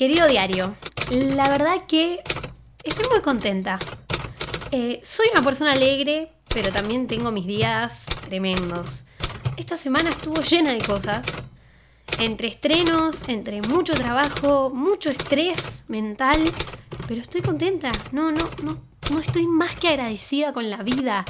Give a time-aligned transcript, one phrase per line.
[0.00, 0.74] Querido diario,
[1.10, 2.22] la verdad que
[2.82, 3.78] estoy muy contenta.
[4.70, 9.04] Eh, soy una persona alegre, pero también tengo mis días tremendos.
[9.58, 11.26] Esta semana estuvo llena de cosas.
[12.18, 16.50] Entre estrenos, entre mucho trabajo, mucho estrés mental,
[17.06, 17.92] pero estoy contenta.
[18.10, 21.26] No, no, no, no estoy más que agradecida con la vida.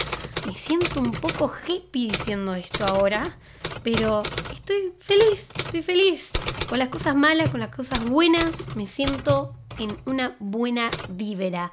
[0.50, 3.38] Me siento un poco hippie diciendo esto ahora,
[3.84, 6.32] pero estoy feliz, estoy feliz.
[6.68, 11.70] Con las cosas malas, con las cosas buenas, me siento en una buena vívera,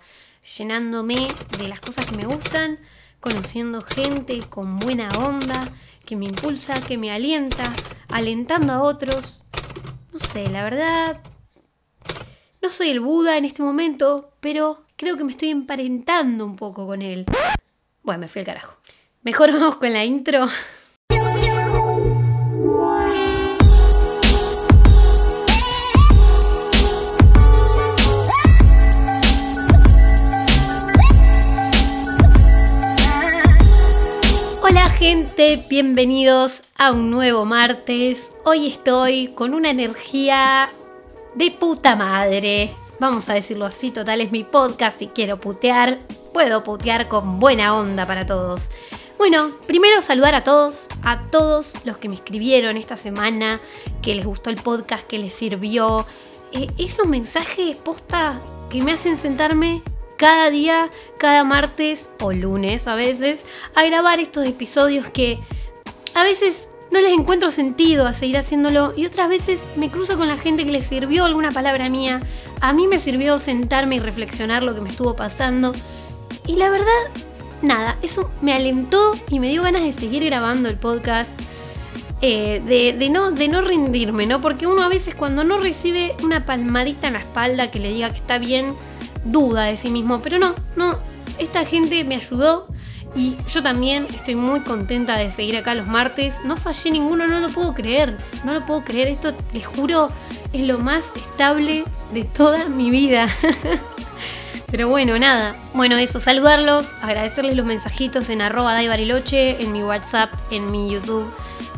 [0.59, 1.27] llenándome
[1.57, 2.79] de las cosas que me gustan,
[3.19, 5.71] conociendo gente con buena onda,
[6.05, 7.73] que me impulsa, que me alienta,
[8.09, 9.41] alentando a otros.
[10.13, 11.23] No sé, la verdad,
[12.61, 16.85] no soy el Buda en este momento, pero creo que me estoy emparentando un poco
[16.85, 17.25] con él.
[18.07, 18.73] Bueno, me fui al carajo.
[19.21, 20.47] Mejor vamos con la intro.
[34.63, 38.31] Hola gente, bienvenidos a un nuevo martes.
[38.45, 40.69] Hoy estoy con una energía
[41.35, 42.73] de puta madre.
[43.01, 44.97] Vamos a decirlo así, total es mi podcast.
[44.97, 45.99] Si quiero putear,
[46.37, 48.69] puedo putear con buena onda para todos.
[49.17, 53.59] Bueno, primero saludar a todos, a todos los que me escribieron esta semana,
[54.03, 56.05] que les gustó el podcast, que les sirvió.
[56.51, 59.81] Eh, esos mensajes posta que me hacen sentarme
[60.15, 65.39] cada día, cada martes o lunes a veces, a grabar estos episodios que
[66.13, 70.27] a veces no les encuentro sentido a seguir haciéndolo y otras veces me cruzo con
[70.27, 72.19] la gente que les sirvió alguna palabra mía.
[72.61, 75.73] A mí me sirvió sentarme y reflexionar lo que me estuvo pasando.
[76.47, 76.85] Y la verdad,
[77.61, 81.29] nada, eso me alentó y me dio ganas de seguir grabando el podcast.
[82.21, 82.63] Eh,
[82.97, 84.41] de, no, de no rendirme, ¿no?
[84.41, 88.09] Porque uno a veces cuando no recibe una palmadita en la espalda que le diga
[88.09, 88.73] que está bien,
[89.25, 90.19] duda de sí mismo.
[90.21, 90.97] Pero no, no,
[91.37, 92.67] esta gente me ayudó
[93.15, 96.39] y yo también estoy muy contenta de seguir acá los martes.
[96.43, 98.17] No fallé ninguno, no lo puedo creer.
[98.43, 99.09] No lo puedo creer.
[99.09, 100.09] Esto, les juro,
[100.53, 103.27] es lo más estable de toda mi vida.
[104.69, 105.55] Pero bueno, nada.
[105.73, 111.25] Bueno, eso, saludarlos, agradecerles los mensajitos en arroba daibariloche, en mi WhatsApp, en mi YouTube,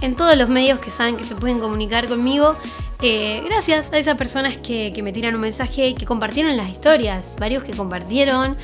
[0.02, 2.56] en todos los medios que saben que se pueden comunicar conmigo.
[3.02, 6.70] Eh, gracias a esas personas que, que me tiran un mensaje y que compartieron las
[6.70, 7.36] historias.
[7.40, 8.58] Varios que compartieron.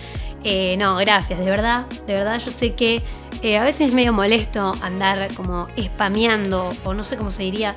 [0.48, 3.02] Eh, no, gracias, de verdad, de verdad yo sé que
[3.42, 7.74] eh, a veces es medio molesto andar como spameando, o no sé cómo se diría,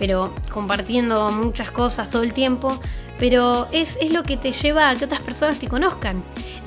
[0.00, 2.76] pero compartiendo muchas cosas todo el tiempo,
[3.20, 6.24] pero es, lo que te lleva a que otras personas te conozcan.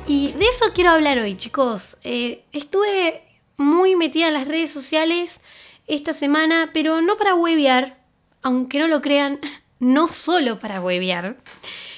[0.08, 1.98] Y de eso quiero hablar hoy, chicos.
[2.04, 3.24] Eh, estuve
[3.58, 5.42] muy metida en las redes sociales
[5.88, 7.98] esta semana, pero no para huevear,
[8.42, 9.40] aunque no lo crean,
[9.80, 11.36] no solo para huevear,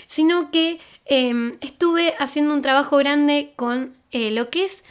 [0.08, 4.84] sino que Em, estuve haciendo un trabajo grande con eh, lo que es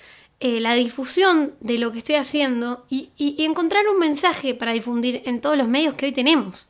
[0.47, 5.41] eh, la difusión de lo que estoy haciendo y, encontrar un mensaje para difundir en
[5.41, 6.69] todos los medios que hoy tenemos.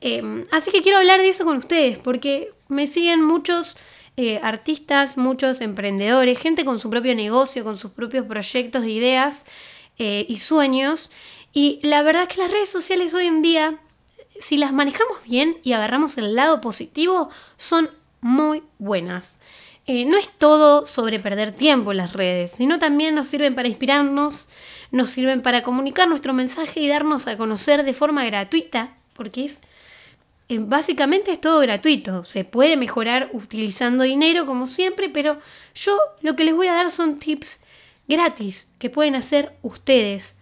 [0.00, 3.76] Em, así que quiero hablar de eso con ustedes porque me siguen muchos
[4.16, 9.44] eh, artistas, muchos emprendedores, gente con su propio negocio, con sus propios proyectos, ideas
[9.98, 11.10] y sueños.
[11.52, 13.78] Y la verdad es que las redes sociales hoy en día,
[14.40, 17.28] si las manejamos bien y agarramos el lado positivo,
[17.58, 17.90] son
[18.22, 19.38] muy buenas.
[19.86, 23.68] Eh, no es todo sobre perder tiempo en las redes, sino también nos sirven para
[23.68, 24.48] inspirarnos,
[24.90, 29.60] nos sirven para comunicar nuestro mensaje y darnos a conocer de forma gratuita, porque es
[30.48, 32.22] eh, básicamente es todo gratuito.
[32.24, 35.38] Se puede mejorar utilizando dinero como siempre, pero
[35.74, 37.60] yo lo que les voy a dar son tips
[38.08, 40.36] gratis que pueden hacer ustedes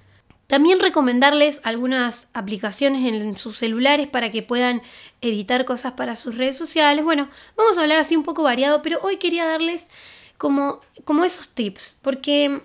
[0.53, 4.83] también recomendarles algunas aplicaciones en sus celulares para que puedan
[5.23, 7.03] editar cosas para sus redes sociales.
[7.07, 9.89] Bueno, vamos a hablar así un poco variado, pero hoy quería darles
[10.37, 12.61] como, como esos tips, porque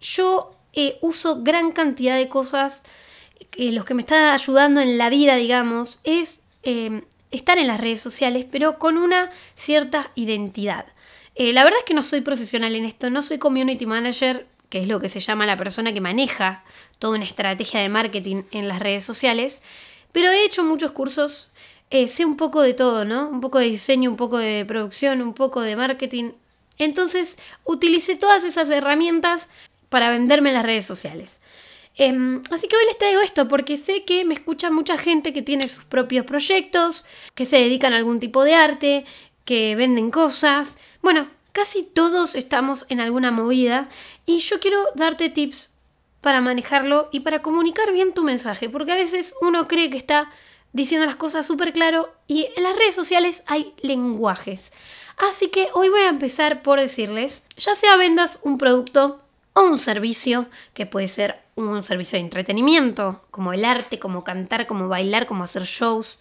[0.00, 2.84] yo eh, uso gran cantidad de cosas,
[3.50, 7.80] que los que me están ayudando en la vida, digamos, es em, estar en las
[7.80, 10.86] redes sociales, pero con una cierta identidad.
[11.34, 14.80] Eh, la verdad es que no soy profesional en esto, no soy community manager, que
[14.80, 16.64] es lo que se llama la persona que maneja
[17.02, 19.60] toda una estrategia de marketing en las redes sociales,
[20.12, 21.50] pero he hecho muchos cursos,
[21.90, 23.28] eh, sé un poco de todo, ¿no?
[23.28, 26.30] Un poco de diseño, un poco de producción, un poco de marketing.
[26.78, 29.48] Entonces utilicé todas esas herramientas
[29.88, 31.40] para venderme en las redes sociales.
[31.96, 35.42] Em, así que hoy les traigo esto porque sé que me escucha mucha gente que
[35.42, 39.04] tiene sus propios proyectos, que se dedican a algún tipo de arte,
[39.44, 40.78] que venden cosas.
[41.02, 43.90] Bueno, Casi todos estamos en alguna movida
[44.24, 45.68] y yo quiero darte tips
[46.22, 50.30] para manejarlo y para comunicar bien tu mensaje, porque a veces uno cree que está
[50.72, 54.72] diciendo las cosas súper claro y en las redes sociales hay lenguajes.
[55.18, 59.20] Así que hoy voy a empezar por decirles, ya sea vendas un producto
[59.52, 64.66] o un servicio, que puede ser un servicio de entretenimiento, como el arte, como cantar,
[64.66, 66.18] como bailar, como hacer shows,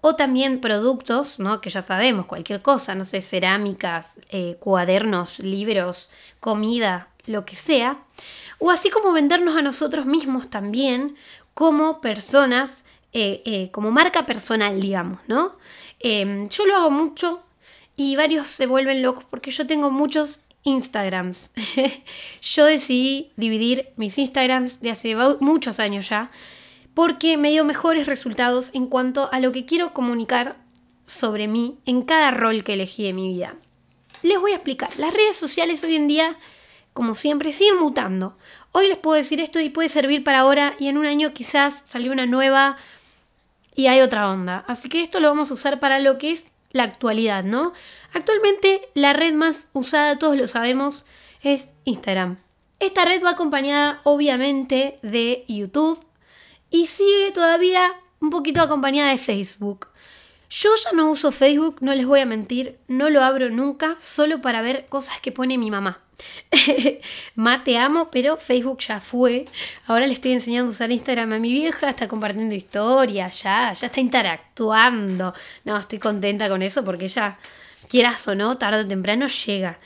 [0.00, 1.60] o también productos, ¿no?
[1.60, 6.08] que ya sabemos, cualquier cosa, no sé, cerámicas, eh, cuadernos, libros,
[6.40, 7.98] comida, lo que sea,
[8.62, 11.16] o así como vendernos a nosotros mismos también
[11.52, 15.56] como personas, eh, eh, como marca personal, digamos, ¿no?
[15.98, 17.42] Em, yo lo hago mucho
[17.96, 21.50] y varios se vuelven locos porque yo tengo muchos Instagrams.
[22.40, 26.30] yo decidí dividir mis Instagrams de hace muchos años ya
[26.94, 30.56] porque me dio mejores resultados en cuanto a lo que quiero comunicar
[31.04, 33.56] sobre mí en cada rol que elegí de mi vida.
[34.22, 34.96] Les voy a explicar.
[34.98, 36.36] Las redes sociales hoy en día,
[36.92, 38.36] como siempre, siguen mutando.
[38.72, 41.82] Hoy les puedo decir esto y puede servir para ahora y en un año quizás
[41.84, 42.76] salió una nueva
[43.74, 44.64] y hay otra onda.
[44.66, 47.72] Así que esto lo vamos a usar para lo que es la actualidad, ¿no?
[48.12, 51.04] Actualmente la red más usada, todos lo sabemos,
[51.42, 52.38] es Instagram.
[52.78, 56.04] Esta red va acompañada obviamente de YouTube
[56.70, 59.88] y sigue todavía un poquito acompañada de Facebook.
[60.50, 64.40] Yo ya no uso Facebook, no les voy a mentir, no lo abro nunca, solo
[64.40, 66.00] para ver cosas que pone mi mamá.
[67.34, 69.46] Ma, te amo, pero Facebook ya fue.
[69.86, 73.86] Ahora le estoy enseñando a usar Instagram a mi vieja, está compartiendo historias, ya, ya
[73.86, 75.34] está interactuando.
[75.64, 77.38] No, estoy contenta con eso porque ella,
[77.88, 79.78] quieras o no, tarde o temprano llega.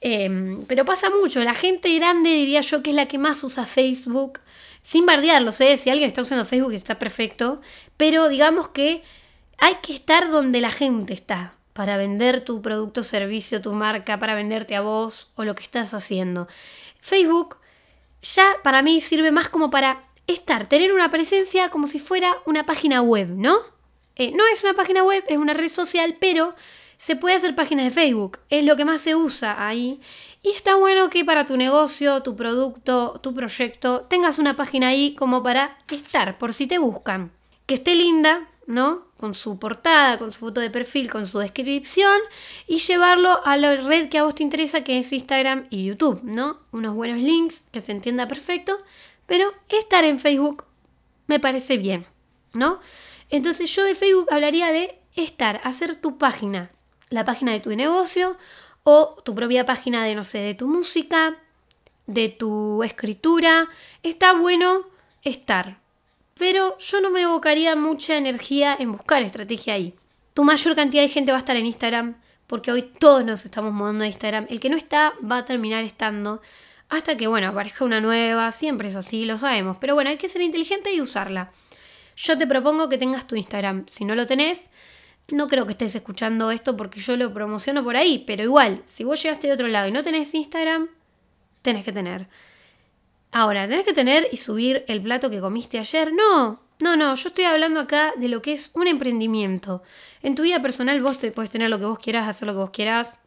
[0.00, 3.64] Em, pero pasa mucho, la gente grande diría yo que es la que más usa
[3.64, 4.40] Facebook,
[4.82, 7.62] sin bardearlo, sé si alguien está usando Facebook está perfecto,
[7.96, 9.02] pero digamos que
[9.56, 14.34] hay que estar donde la gente está para vender tu producto, servicio, tu marca, para
[14.34, 16.48] venderte a vos o lo que estás haciendo.
[17.00, 17.58] Facebook
[18.22, 22.64] ya para mí sirve más como para estar, tener una presencia como si fuera una
[22.64, 23.58] página web, ¿no?
[24.16, 26.54] Eh, no es una página web, es una red social, pero
[26.96, 30.00] se puede hacer páginas de Facebook, es lo que más se usa ahí.
[30.42, 35.14] Y está bueno que para tu negocio, tu producto, tu proyecto, tengas una página ahí
[35.14, 37.32] como para estar, por si te buscan.
[37.66, 39.06] Que esté linda, ¿no?
[39.16, 42.18] Con su portada, con su foto de perfil, con su descripción
[42.66, 46.22] y llevarlo a la red que a vos te interesa, que es Instagram y YouTube,
[46.22, 46.60] ¿no?
[46.72, 48.78] Unos buenos links, que se entienda perfecto,
[49.26, 50.64] pero estar en Facebook
[51.26, 52.06] me parece bien,
[52.52, 52.80] ¿no?
[53.30, 56.70] Entonces yo de Facebook hablaría de estar, hacer tu página,
[57.10, 58.36] la página de tu negocio
[58.82, 61.36] o tu propia página de, no sé, de tu música,
[62.06, 63.68] de tu escritura.
[64.02, 64.86] Está bueno
[65.22, 65.78] estar,
[66.38, 69.94] pero yo no me evocaría mucha energía en buscar estrategia ahí.
[70.34, 72.16] Tu mayor cantidad de gente va a estar en Instagram,
[72.46, 74.46] porque hoy todos nos estamos mudando a Instagram.
[74.48, 76.42] El que no está va a terminar estando
[76.88, 78.50] hasta que, bueno, aparezca una nueva.
[78.52, 79.78] Siempre es así, lo sabemos.
[79.78, 81.50] Pero bueno, hay que ser inteligente y usarla.
[82.16, 83.86] Yo te propongo que tengas tu Instagram.
[83.88, 84.70] Si no lo tenés,
[85.32, 88.22] no creo que estés escuchando esto porque yo lo promociono por ahí.
[88.26, 90.88] Pero igual, si vos llegaste de otro lado y no tenés Instagram,
[91.62, 92.28] tenés que tener.
[93.36, 96.12] Ahora, ¿tenés que tener y subir el plato que comiste ayer?
[96.12, 99.82] No, no, no, yo estoy hablando acá de lo que es un emprendimiento.
[100.22, 102.60] En tu vida personal vos te puedes tener lo que vos quieras, hacer lo que
[102.60, 103.18] vos quieras.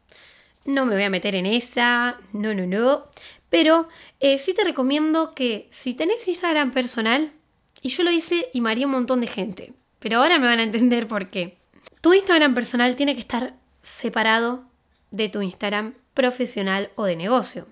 [0.63, 3.07] No me voy a meter en esa, no, no, no.
[3.50, 3.89] Pero
[4.21, 7.33] eh, sí te recomiendo que si tenés Instagram personal,
[7.81, 10.63] y yo lo hice y maría un montón de gente, pero ahora me van a
[10.63, 11.57] entender por qué.
[12.00, 14.63] Tu Instagram personal tiene que estar separado
[15.12, 17.67] de tu Instagram profesional o de negocio.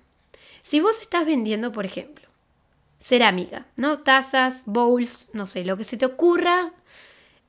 [0.63, 2.24] Si vos estás vendiendo, por ejemplo,
[3.05, 3.99] cerámica, ¿no?
[3.99, 6.71] Tazas, bowls, no sé, lo que se te ocurra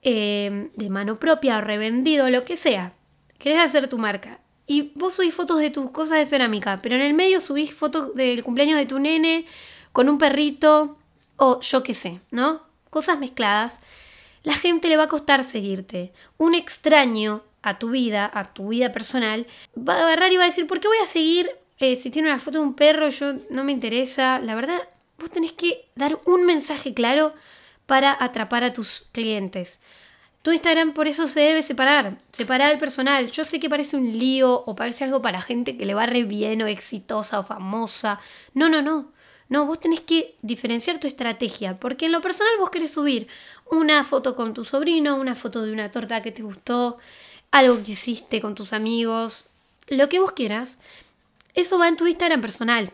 [0.03, 2.93] eh, de mano propia o revendido, lo que sea.
[3.39, 4.41] Querés hacer tu marca.
[4.67, 8.13] Y vos subís fotos de tus cosas de cerámica, pero en el medio subís fotos
[8.13, 9.47] del cumpleaños de tu nene
[9.93, 10.99] con un perrito
[11.37, 12.61] o yo qué sé, ¿no?
[12.91, 13.81] Cosas mezcladas.
[14.43, 16.13] La gente le va a costar seguirte.
[16.37, 19.47] Un extraño a tu vida, a tu vida personal,
[19.77, 21.49] va a agarrar y va a decir, ¿por qué voy a seguir
[21.79, 23.09] eh, si tiene una foto de un perro?
[23.09, 24.39] Yo no me interesa.
[24.39, 24.83] La verdad,
[25.19, 27.35] vos tenés que dar un mensaje claro
[27.87, 29.81] para atrapar a tus clientes.
[30.43, 33.31] Tu Instagram por eso se debe separar, separar el personal.
[33.31, 36.23] Yo sé que parece un lío o parece algo para gente que le va re
[36.23, 38.21] bien o exitosa o famosa.
[38.55, 39.11] No, no, no.
[39.49, 43.29] No, vos tenés que diferenciar tu estrategia, porque en lo personal vos querés subir
[43.71, 46.99] una foto con tu sobrino, una foto de una torta que te gustó,
[47.53, 49.47] algo que hiciste con tus amigos,
[49.89, 50.79] lo que vos quieras.
[51.55, 52.93] Eso va en tu Instagram personal.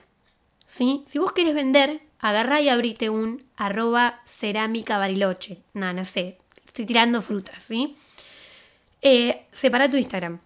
[0.72, 1.04] ¿Sí?
[1.06, 5.58] Si vos querés vender, agarrá y abrite un arroba cerámica bariloche.
[5.74, 7.94] No, no sé, estoy tirando frutas, ¿sí?
[9.02, 10.40] Eh, separa tu Instagram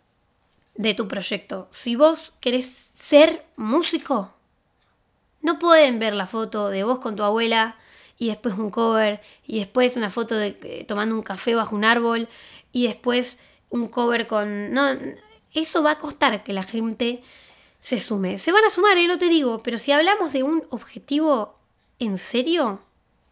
[0.75, 1.69] de tu proyecto.
[1.71, 4.35] Si vos querés ser músico,
[5.43, 7.77] no pueden ver la foto de vos con tu abuela
[8.19, 11.85] y después un cover, y después una foto de eh, tomando un café bajo un
[11.85, 12.29] árbol,
[12.73, 13.39] y después
[13.71, 14.73] un cover con...
[14.73, 14.89] No,
[15.55, 17.23] eso va a costar que la gente
[17.87, 18.37] se sume.
[18.37, 19.07] Se van a sumar, ¿eh?
[19.07, 21.55] no te digo, pero si hablamos de un objetivo
[22.01, 22.81] en serio,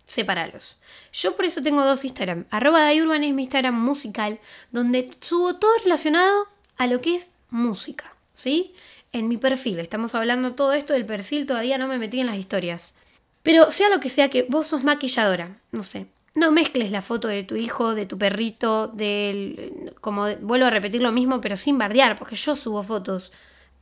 [0.06, 0.76] separalos.
[1.12, 2.46] Yo por eso tengo dos Instagram.
[2.52, 4.38] Arroba Dayurban es mi Instagram musical,
[4.70, 6.46] donde subo todo relacionado
[6.76, 8.76] a lo que es música, ¿sí?
[9.10, 9.80] En mi perfil.
[9.80, 12.94] Estamos hablando todo esto del perfil, todavía no me metí en las historias.
[13.42, 16.06] Pero sea lo que sea que vos sos maquilladora, no sé.
[16.36, 19.92] No mezcles la foto de tu hijo, de tu perrito, del...
[20.00, 23.32] Como vuelvo a repetir lo mismo, pero sin bardear, porque yo subo fotos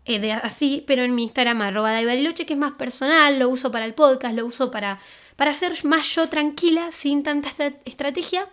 [0.05, 3.71] eh, de así, pero en mi Instagram arroba Bariloche, que es más personal, lo uso
[3.71, 5.01] para el podcast, lo uso para,
[5.37, 7.51] para ser más yo tranquila, sin tanta
[7.85, 8.49] estrategia.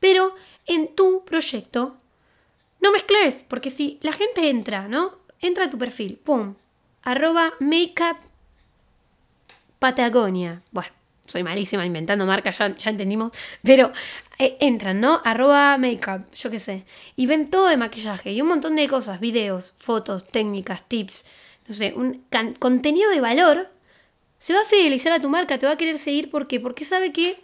[0.00, 0.34] Pero
[0.66, 1.96] en tu proyecto,
[2.80, 5.18] no mezcles, porque si la gente entra, ¿no?
[5.40, 6.54] Entra a tu perfil, pum,
[7.02, 8.16] arroba makeup
[9.78, 10.62] Patagonia.
[10.70, 10.90] Bueno,
[11.26, 13.92] soy malísima inventando marcas, ya, ya entendimos, pero
[14.38, 15.20] eh, entran, ¿no?
[15.24, 16.84] Arroba makeup, yo qué sé,
[17.16, 21.24] y ven todo de maquillaje y un montón de cosas, videos, fotos, técnicas, tips,
[21.66, 22.24] no sé, un
[22.58, 23.70] contenido de valor,
[24.38, 26.60] se va a fidelizar a tu marca, te va a querer seguir, ¿por qué?
[26.60, 27.42] Porque sabe que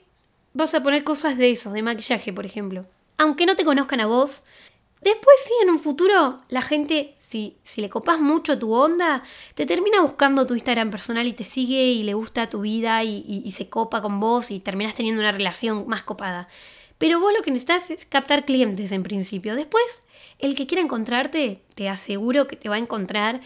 [0.53, 2.87] vas a poner cosas de eso, de maquillaje, por ejemplo.
[3.19, 4.45] Aunque no te conozcan a vos,
[5.01, 7.17] después sí, en un futuro, la gente
[7.65, 9.23] si, le copas mucho tu onda,
[9.55, 13.51] te termina buscando tu Instagram personal y te sigue y le gusta tu vida y,
[13.51, 16.49] se copa con vos y terminas teniendo una relación más copada.
[17.05, 19.57] Pero vos lo que necesitas es captar clientes en principio.
[19.57, 20.05] Después,
[20.39, 23.43] el que quiera encontrarte, te aseguro que te va a encontrar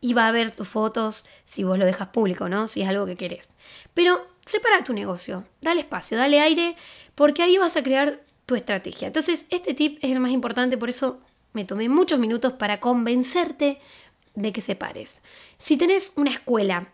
[0.00, 2.68] y va a ver tus fotos si vos lo dejas público, ¿no?
[2.68, 3.50] Si es algo que querés.
[3.92, 6.74] Pero separa tu negocio, dale espacio, dale aire,
[7.14, 9.08] porque ahí vas a crear tu estrategia.
[9.08, 11.20] Entonces, este tip es el más importante, por eso
[11.52, 13.78] me tomé muchos minutos para convencerte
[14.34, 15.20] de que separes.
[15.58, 16.88] Si tenés una escuela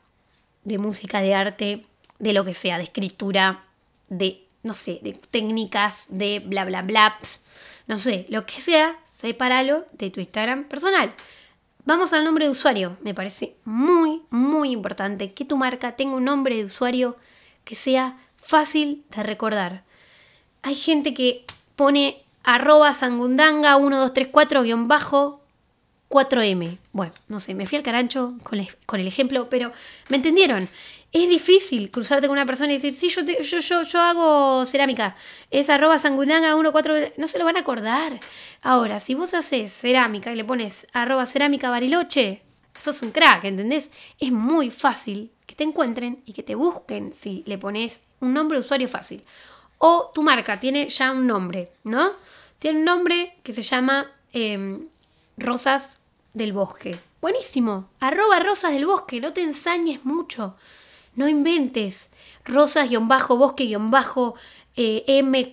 [0.65, 1.87] de música, de arte,
[2.19, 3.67] de lo que sea, de escritura,
[4.09, 7.19] de, no sé, de técnicas, de bla, bla, bla,
[7.87, 11.15] no sé, lo que sea, sepáralo de tu Instagram personal.
[11.85, 12.99] Vamos al nombre de usuario.
[13.01, 17.17] Me parece muy, muy importante que tu marca tenga un nombre de usuario
[17.65, 19.85] que sea fácil de recordar.
[20.63, 21.47] Hay gente que
[21.77, 25.41] pone arroba sangundanga 1234 guion bajo
[26.09, 26.79] 4M.
[26.93, 29.73] Bueno, no sé, me fui al carancho con, el ejemplo, pero
[30.09, 30.69] ¿me entendieron?
[31.13, 35.17] Es difícil cruzarte con una persona y decir, sí, yo, yo, yo, hago cerámica.
[35.51, 37.15] Es arroba sangundanga 14...
[37.17, 38.21] No se lo van a acordar.
[38.63, 42.43] Ahora, si vos haces cerámica y le pones arroba cerámica bariloche,
[42.77, 43.91] sos un crack, ¿entendés?
[44.19, 48.59] Es muy fácil que te encuentren y que te busquen si le pones un nombre
[48.59, 49.23] de usuario fácil.
[49.79, 52.13] O tu marca tiene ya un nombre, ¿no?
[52.59, 54.89] Tiene un nombre que se llama em,
[55.39, 55.99] Rosas
[56.35, 56.99] del Bosque.
[57.21, 57.89] Buenísimo.
[58.01, 59.21] Arroba Rosas del Bosque.
[59.21, 60.57] No te ensañes mucho.
[61.15, 62.11] No inventes.
[62.45, 64.35] Rosas-bosque-m4.
[64.77, 65.51] Eh,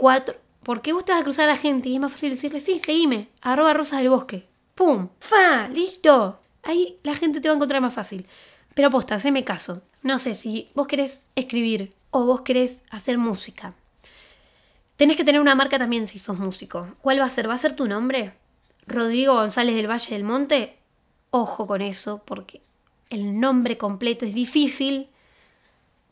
[0.63, 2.79] Porque vos te vas a cruzar a la gente y es más fácil decirle, sí,
[2.79, 3.29] seguime.
[3.41, 4.47] Arroba Rosas del Bosque.
[4.73, 5.09] ¡Pum!
[5.19, 5.67] ¡Fa!
[5.69, 6.39] ¡Listo!
[6.63, 8.25] Ahí la gente te va a encontrar más fácil.
[8.73, 9.83] Pero aposta, haceme caso.
[10.01, 13.75] No sé si vos querés escribir o vos querés hacer música
[14.97, 16.87] Tenés que tener una marca también si sos músico.
[17.01, 17.49] ¿Cuál va a ser?
[17.49, 18.33] ¿Va a ser tu nombre?
[18.87, 20.77] Rodrigo González del Valle del Monte.
[21.31, 22.61] Ojo con eso, porque
[23.09, 25.09] el nombre completo es difícil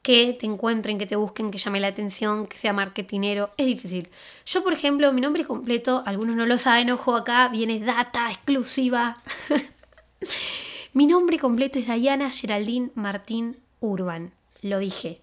[0.01, 3.51] que te encuentren, que te busquen, que llame la atención, que sea marketinero.
[3.57, 4.09] Es difícil.
[4.45, 9.21] Yo, por ejemplo, mi nombre completo, algunos no lo saben, ojo acá, viene data exclusiva.
[10.93, 14.33] mi nombre completo es Diana Geraldine Martín Urban.
[14.61, 15.21] Lo dije.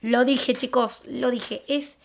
[0.00, 1.64] Lo dije, chicos, lo dije.
[1.66, 1.98] Es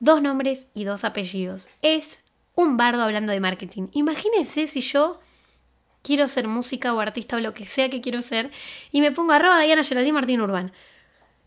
[0.00, 1.68] dos nombres y dos apellidos.
[1.80, 2.23] Es
[2.54, 3.88] un bardo hablando de marketing.
[3.92, 5.20] Imagínense si yo
[6.02, 8.50] quiero ser música o artista o lo que sea que quiero ser
[8.92, 10.72] y me pongo arroba Diana Geraldine Martín Urban.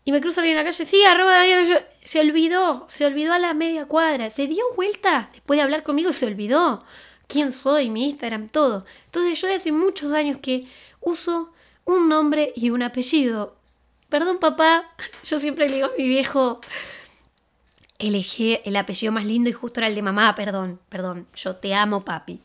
[0.04, 3.52] Y me cruzo en la calle, sí, arroba Diana Se olvidó, se olvidó a la
[3.54, 4.30] media cuadra.
[4.30, 6.84] Se dio vuelta después de hablar conmigo, se olvidó
[7.26, 8.84] quién soy, mi Instagram, todo.
[9.06, 10.66] Entonces yo hace muchos años que
[11.00, 11.52] uso
[11.84, 13.56] un nombre y un apellido.
[14.08, 14.90] Perdón papá,
[15.24, 16.60] yo siempre le digo a mi viejo,
[17.98, 21.74] elegí el apellido más lindo y justo era el de mamá, perdón, perdón, yo te
[21.74, 22.40] amo, papi.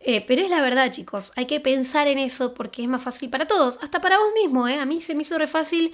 [0.00, 3.30] Eh, pero es la verdad, chicos, hay que pensar en eso porque es más fácil
[3.30, 4.78] para todos, hasta para vos mismo, ¿eh?
[4.78, 5.92] A mí se me hizo re fácil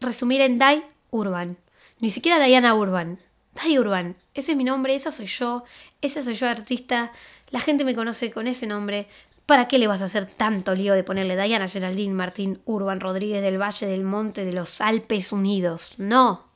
[0.00, 1.56] resumir en Dai Urban.
[2.00, 3.18] Ni siquiera Diana Urban.
[3.54, 4.16] Dai Urban.
[4.34, 5.64] Ese es mi nombre, esa soy yo,
[6.00, 7.12] esa soy yo artista.
[7.50, 9.08] La gente me conoce con ese nombre.
[9.46, 13.42] ¿Para qué le vas a hacer tanto lío de ponerle Diana Geraldine Martín Urban Rodríguez
[13.42, 15.94] del Valle del Monte de los Alpes Unidos?
[15.98, 16.49] No,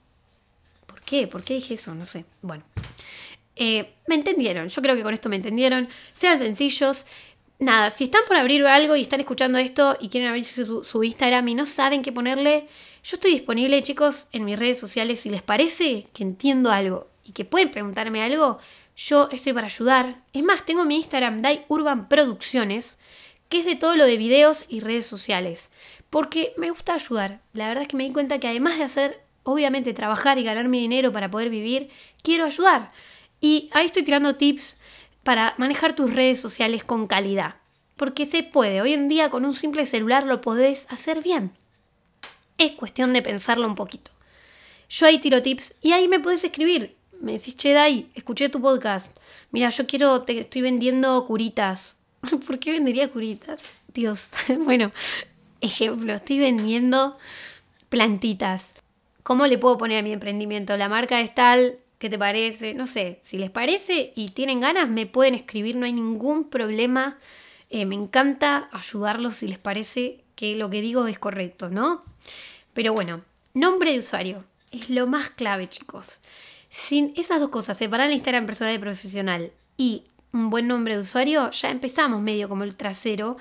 [1.04, 1.26] qué?
[1.26, 1.94] ¿Por qué dije eso?
[1.94, 2.24] No sé.
[2.42, 2.64] Bueno.
[3.56, 4.68] Eh, me entendieron.
[4.68, 5.88] Yo creo que con esto me entendieron.
[6.12, 7.06] Sean sencillos.
[7.58, 11.04] nada, si están por abrir algo y están escuchando esto y quieren abrirse su, su,
[11.04, 12.68] Instagram y no saben qué ponerle,
[13.04, 15.20] yo estoy disponible, chicos, en mis redes sociales.
[15.20, 18.58] Si les parece que entiendo algo y que pueden preguntarme algo,
[18.96, 20.22] yo estoy para ayudar.
[20.32, 22.98] Es más, tengo mi Instagram, Dai Urban Producciones,
[23.48, 25.70] que es de todo lo de videos y redes sociales.
[26.10, 27.40] Porque me gusta ayudar.
[27.52, 30.68] La verdad es que me di cuenta que además de hacer, obviamente, trabajar y ganar
[30.68, 31.88] mi dinero para poder vivir,
[32.22, 32.90] quiero ayudar.
[33.40, 34.76] Y ahí estoy tirando tips
[35.22, 37.56] para manejar tus redes sociales con calidad.
[37.96, 41.52] Porque se puede, hoy en día con un simple celular lo podés hacer bien.
[42.58, 44.10] Es cuestión de pensarlo un poquito.
[44.88, 46.96] Yo ahí tiro tips y ahí me podés escribir.
[47.20, 49.16] Me decís, che, Dai, escuché tu podcast.
[49.50, 51.96] Mira, yo quiero, te estoy vendiendo curitas.
[52.46, 53.68] ¿Por qué vendería curitas?
[53.92, 54.30] Dios.
[54.58, 54.92] bueno,
[55.60, 57.16] ejemplo, estoy vendiendo
[57.88, 58.74] plantitas.
[59.24, 60.76] ¿Cómo le puedo poner a mi emprendimiento?
[60.76, 62.74] La marca es tal, ¿qué te parece?
[62.74, 67.16] No sé, si les parece y tienen ganas, me pueden escribir, no hay ningún problema.
[67.70, 72.04] Eh, me encanta ayudarlos si les parece que lo que digo es correcto, ¿no?
[72.74, 73.22] Pero bueno,
[73.54, 76.20] nombre de usuario es lo más clave, chicos.
[76.68, 80.02] Sin esas dos cosas, separar el Instagram personal y profesional y
[80.34, 83.36] un buen nombre de usuario, ya empezamos medio como el trasero,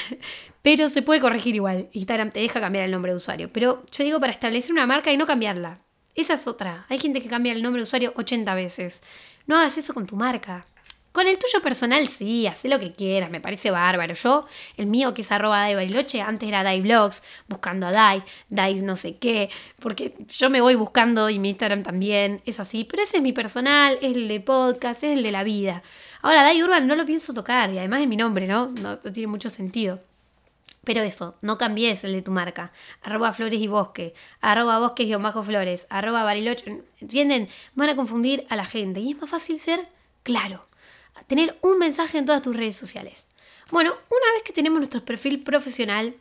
[0.62, 1.88] pero se puede corregir igual.
[1.92, 3.48] Instagram te deja cambiar el nombre de usuario.
[3.52, 5.78] Pero yo digo para establecer una marca y no cambiarla.
[6.14, 6.84] Esa es otra.
[6.88, 9.02] Hay gente que cambia el nombre de usuario 80 veces.
[9.46, 10.66] No hagas eso con tu marca.
[11.12, 14.14] Con el tuyo personal sí, haz lo que quieras, me parece bárbaro.
[14.14, 14.46] Yo,
[14.78, 18.80] el mío que es arroba Dai Bariloche, antes era Dai Vlogs, buscando a Dai, Dai
[18.80, 23.02] no sé qué, porque yo me voy buscando y mi Instagram también es así, pero
[23.02, 25.82] ese es mi personal, es el de podcast, es el de la vida.
[26.22, 28.68] Ahora, Dai Urban no lo pienso tocar y además es mi nombre, ¿no?
[28.68, 30.00] No, tiene mucho sentido.
[30.84, 32.72] Pero eso, no cambies el de tu marca.
[33.02, 36.82] Arroba flores y bosque, arroba bosques y bajo flores, arroba bariloche.
[37.00, 37.48] ¿Entienden?
[37.74, 39.86] Van a confundir a la gente y es más fácil ser
[40.22, 40.66] claro
[41.26, 43.26] tener un mensaje en todas tus redes sociales.
[43.70, 46.14] Bueno, una vez que tenemos nuestro perfil profesional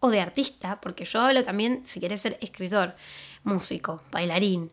[0.00, 2.94] o de artista, porque yo hablo también si quieres ser escritor,
[3.44, 4.70] músico, bailarín,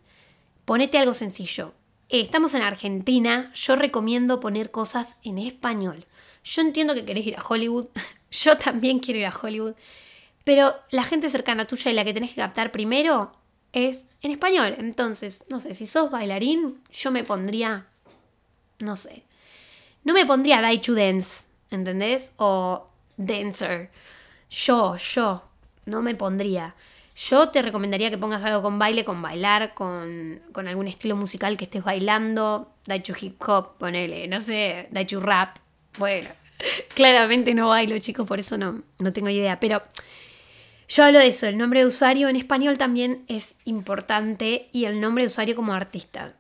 [0.65, 1.73] ponete algo sencillo.
[2.09, 6.05] Eh, estamos en Argentina, yo recomiendo poner cosas en español.
[6.43, 7.87] Yo entiendo que querés ir a Hollywood,
[8.31, 9.73] yo también quiero ir a Hollywood,
[10.43, 13.31] pero la gente cercana tuya y la que tenés que captar primero
[13.73, 14.75] es en español.
[14.77, 17.87] Entonces, no sé, si sos bailarín, yo me pondría,
[18.79, 19.23] no sé,
[20.03, 22.31] no me pondría Daichu Dance, ¿entendés?
[22.37, 23.89] O Dancer.
[24.51, 25.43] Yo, yo,
[25.85, 26.75] no me pondría.
[27.15, 31.55] Yo te recomendaría que pongas algo con baile, con bailar, con, con algún estilo musical
[31.55, 32.73] que estés bailando.
[32.85, 35.57] Daichu hip hop, ponele, no sé, Daichu rap.
[35.97, 36.27] Bueno,
[36.93, 39.59] claramente no bailo, chicos, por eso no, no tengo idea.
[39.59, 39.81] Pero
[40.89, 44.99] yo hablo de eso, el nombre de usuario en español también es importante y el
[44.99, 46.33] nombre de usuario como artista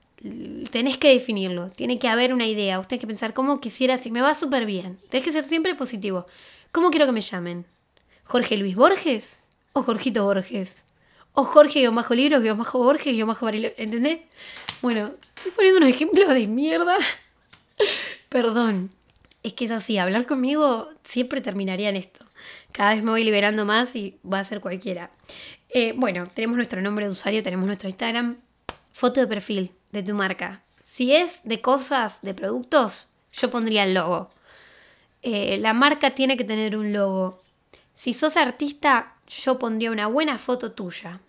[0.71, 4.21] tenés que definirlo, tiene que haber una idea, usted que pensar cómo quisiera, si me
[4.21, 6.25] va súper bien, tenés que ser siempre positivo.
[6.71, 7.65] ¿Cómo quiero que me llamen?
[8.23, 9.41] ¿Jorge Luis Borges?
[9.77, 10.85] ¿O Jorgito Borges?
[11.33, 14.21] ¿O Jorge bajo libros, bajo Borges, bajo ¿Entendés?
[14.81, 16.95] Bueno, estoy poniendo unos ejemplos de mierda.
[18.29, 18.91] Perdón.
[19.43, 22.25] Es que es así, hablar conmigo siempre terminaría en esto.
[22.71, 25.09] Cada vez me voy liberando más y va a ser cualquiera.
[25.67, 28.37] Eh, bueno, tenemos nuestro nombre de usuario, tenemos nuestro Instagram,
[28.93, 30.63] foto de perfil de tu marca.
[30.85, 34.29] Si es de cosas, de productos, yo pondría el logo.
[35.21, 37.43] Eh, la marca tiene que tener un logo.
[37.95, 41.21] Si sos artista, yo pondría una buena foto tuya.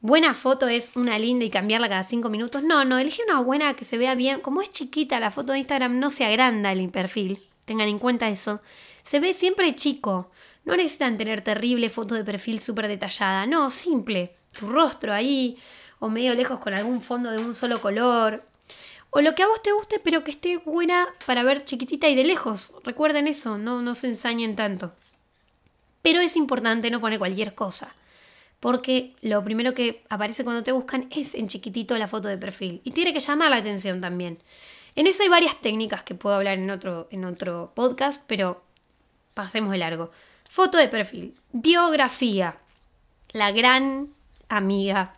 [0.00, 2.62] Buena foto es una linda y cambiarla cada cinco minutos.
[2.62, 4.40] No, no, elige una buena que se vea bien.
[4.40, 7.42] Como es chiquita la foto de Instagram, no se agranda el perfil.
[7.66, 8.62] Tengan en cuenta eso.
[9.02, 10.30] Se ve siempre chico.
[10.64, 13.44] No necesitan tener terrible foto de perfil súper detallada.
[13.46, 14.34] No, simple.
[14.58, 15.58] Tu rostro ahí,
[15.98, 18.42] o medio lejos con algún fondo de un solo color.
[19.10, 22.14] O lo que a vos te guste, pero que esté buena para ver chiquitita y
[22.14, 22.72] de lejos.
[22.84, 24.92] Recuerden eso, no, no se ensañen tanto.
[26.02, 27.94] Pero es importante no poner cualquier cosa.
[28.58, 32.80] Porque lo primero que aparece cuando te buscan es en chiquitito la foto de perfil.
[32.84, 34.38] Y tiene que llamar la atención también.
[34.96, 38.62] En eso hay varias técnicas que puedo hablar en otro, en otro podcast, pero
[39.34, 40.10] pasemos de largo.
[40.44, 41.34] Foto de perfil.
[41.52, 42.56] Biografía.
[43.32, 44.08] La gran
[44.48, 45.14] amiga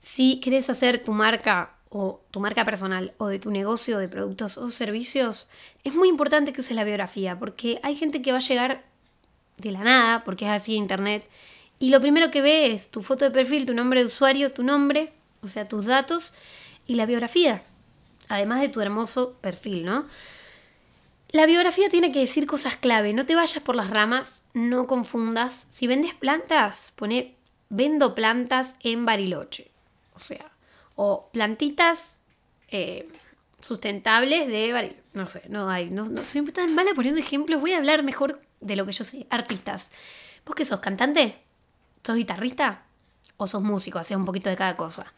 [0.00, 4.56] si quieres hacer tu marca o tu marca personal o de tu negocio de productos
[4.58, 5.48] o servicios,
[5.84, 8.84] es muy importante que uses la biografía porque hay gente que va a llegar
[9.60, 11.28] de la nada, porque es así internet,
[11.78, 14.62] y lo primero que ve es tu foto de perfil, tu nombre de usuario, tu
[14.62, 16.34] nombre, o sea, tus datos
[16.86, 17.62] y la biografía,
[18.28, 20.06] además de tu hermoso perfil, ¿no?
[21.30, 25.68] La biografía tiene que decir cosas clave, no te vayas por las ramas, no confundas.
[25.70, 27.36] Si vendes plantas, pone
[27.68, 29.70] vendo plantas en Bariloche
[30.20, 30.50] o sea,
[30.96, 32.16] o plantitas,
[32.68, 33.08] eh,
[33.60, 38.02] sustentables de no sé, no hay, no, soy tan mala poniendo ejemplos, voy a hablar
[38.02, 39.90] mejor de lo que yo sé, artistas.
[40.46, 41.38] ¿Vos qué sos cantante?
[42.04, 42.82] ¿Sos guitarrista?
[43.36, 43.98] ¿O sos músico?
[43.98, 45.12] Hacés un poquito de cada cosa.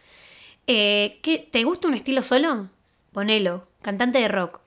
[0.66, 2.68] Eh, ¿qué, ¿Te gusta un estilo solo?
[3.12, 4.60] Ponelo, cantante de rock.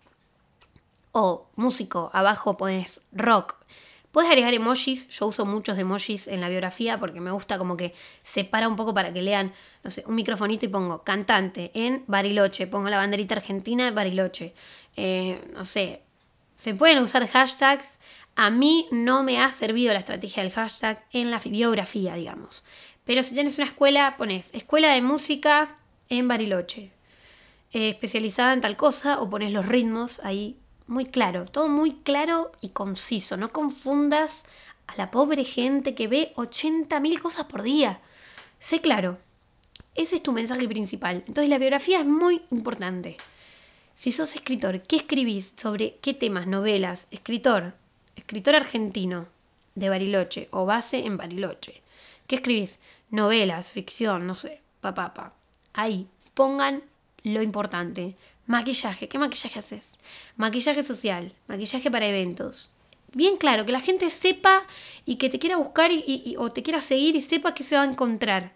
[1.11, 3.55] O músico, abajo pones rock.
[4.15, 7.93] Puedes agregar emojis, yo uso muchos emojis en la biografía porque me gusta como que
[8.23, 9.51] separa un poco para que lean,
[9.83, 14.53] no sé, un microfonito y pongo cantante en Bariloche, pongo la banderita argentina en Bariloche.
[14.95, 16.03] Eh, no sé,
[16.55, 17.99] se pueden usar hashtags.
[18.37, 22.63] A mí no me ha servido la estrategia del hashtag en la biografía, digamos.
[23.03, 25.75] Pero si tienes una escuela, pones escuela de música
[26.07, 26.93] en Bariloche,
[27.73, 32.51] eh, especializada en tal cosa, o pones los ritmos ahí muy claro, todo muy claro
[32.61, 33.37] y conciso.
[33.37, 34.45] No confundas
[34.87, 37.99] a la pobre gente que ve 80.000 cosas por día.
[38.59, 39.17] Sé claro.
[39.95, 41.23] Ese es tu mensaje principal.
[41.27, 43.17] Entonces la biografía es muy importante.
[43.95, 45.53] Si sos escritor, ¿qué escribís?
[45.55, 46.47] ¿Sobre qué temas?
[46.47, 47.07] Novelas.
[47.11, 47.73] Escritor.
[48.15, 49.27] Escritor argentino
[49.73, 51.81] de Bariloche o base en Bariloche.
[52.27, 52.79] ¿Qué escribís?
[53.09, 54.61] Novelas, ficción, no sé.
[54.81, 55.33] Papá, pa, pa.
[55.73, 56.83] Ahí, pongan
[57.23, 58.15] lo importante.
[58.47, 59.99] Maquillaje, ¿qué maquillaje haces?
[60.37, 62.69] Maquillaje social, maquillaje para eventos.
[63.13, 64.67] Bien claro, que la gente sepa
[65.05, 67.83] y que te quiera buscar y, o te quiera seguir y sepa que se va
[67.83, 68.53] a encontrar.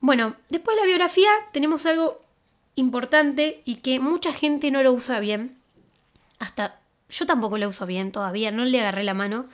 [0.00, 2.22] Bueno, después de la biografía tenemos algo
[2.76, 5.58] importante y que mucha gente no lo usa bien.
[6.38, 9.48] Hasta yo tampoco lo uso bien todavía, no le agarré la mano,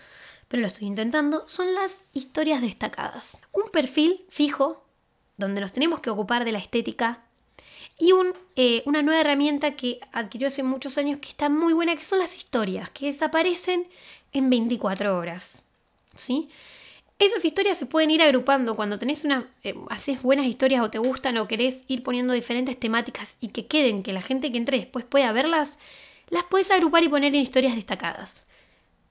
[0.49, 1.49] pero lo estoy intentando.
[1.49, 3.43] Son las historias destacadas.
[3.53, 4.85] Un perfil fijo
[5.39, 7.25] donde nos tenemos que ocupar de la estética,
[7.99, 8.13] y
[8.55, 12.21] eh, una nueva herramienta que adquirió hace muchos años que está muy buena, que son
[12.21, 13.89] las historias, que desaparecen
[14.33, 15.65] en 24 horas.
[16.15, 16.49] ¿Sí?
[17.19, 20.99] Esas historias se pueden ir agrupando cuando tenés una, eh, haces buenas historias o te
[20.99, 24.79] gustan o querés ir poniendo diferentes temáticas y que queden, que la gente que entre
[24.79, 25.81] después pueda verlas,
[26.31, 28.47] las puedes agrupar y poner en historias destacadas.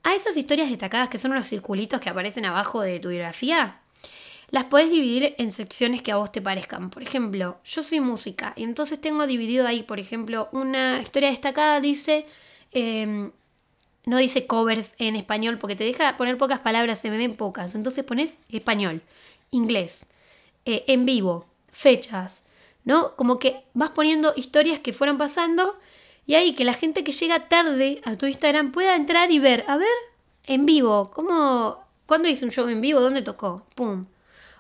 [0.04, 3.82] A esas historias destacadas que son unos circulitos que aparecen abajo de tu biografía,
[4.50, 6.90] las puedes dividir en secciones que a vos te parezcan.
[6.90, 11.82] Por ejemplo, yo soy música y entonces tengo dividido ahí, por ejemplo, una historia destacada
[11.82, 12.26] dice,
[12.72, 13.32] em,
[14.06, 17.76] no dice covers en español porque te deja poner pocas palabras, se me ven pocas.
[17.76, 19.02] Entonces pones español,
[19.52, 20.06] inglés,
[20.66, 22.44] eh, en vivo, fechas,
[22.86, 23.16] ¿no?
[23.18, 25.78] Como que vas poniendo historias que fueron pasando
[26.26, 29.66] y ahí que la gente que llega tarde a tu Instagram pueda entrar y ver,
[29.68, 29.88] a ver,
[30.46, 33.02] en vivo, ¿cómo, ¿cuándo hice un show en vivo?
[33.02, 33.66] ¿Dónde tocó?
[33.76, 34.06] ¡Pum!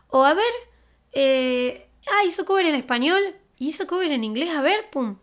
[0.10, 0.54] O a ver,
[1.14, 3.22] eh, ah, hizo cover en español,
[3.60, 5.18] hizo cover en inglés, a ver, pum.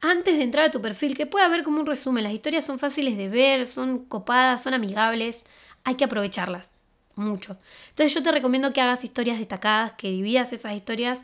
[0.00, 2.78] Antes de entrar a tu perfil, que pueda ver como un resumen, las historias son
[2.78, 5.46] fáciles de ver, son copadas, son amigables,
[5.84, 6.70] hay que aprovecharlas
[7.14, 7.56] mucho.
[7.90, 11.18] Entonces yo te recomiendo que hagas historias destacadas, que dividas esas historias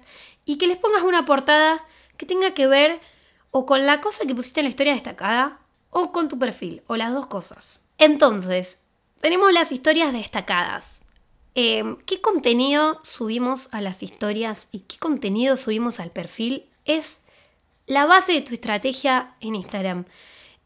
[0.44, 1.84] y que les pongas una portada
[2.16, 3.00] que tenga que ver
[3.50, 6.96] o con la cosa que pusiste en la historia destacada o con tu perfil, o
[6.96, 7.80] las dos cosas.
[7.96, 8.80] Entonces,
[9.20, 11.02] tenemos las historias destacadas.
[11.60, 16.66] Em, ¿Qué contenido subimos a las historias y qué contenido subimos al perfil?
[16.84, 17.20] Es
[17.88, 20.04] la base de tu estrategia en Instagram.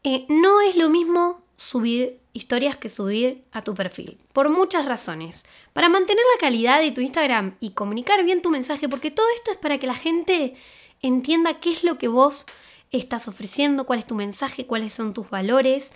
[0.03, 5.45] Eh, no es lo mismo subir historias que subir a tu perfil, por muchas razones.
[5.73, 9.49] Para mantener la calidad de tu Instagram y comunicar bien tu mensaje, porque todo esto
[9.49, 10.53] es para que la gente
[11.01, 12.45] entienda qué es lo que vos
[12.91, 15.91] estás ofreciendo, cuál es tu mensaje, cuáles son tus valores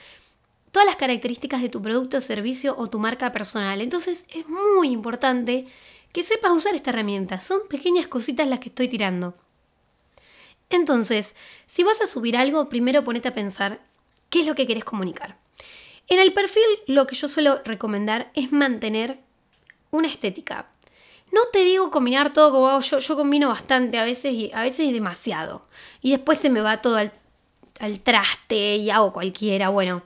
[0.71, 3.81] todas las características de tu producto, servicio o tu marca personal.
[3.81, 5.67] Entonces es muy importante
[6.11, 7.39] que sepas usar esta herramienta.
[7.39, 9.35] Son pequeñas cositas las que estoy tirando.
[10.69, 13.79] Entonces, si vas a subir algo, primero ponete a pensar
[14.29, 15.37] qué es lo que querés comunicar.
[16.07, 19.19] En el perfil lo que yo suelo recomendar es mantener
[19.91, 20.67] una estética.
[21.31, 24.61] No te digo combinar todo como hago yo, yo combino bastante a veces y a
[24.61, 25.67] veces demasiado.
[26.01, 27.11] Y después se me va todo al,
[27.79, 29.69] al traste y hago cualquiera.
[29.69, 30.03] Bueno,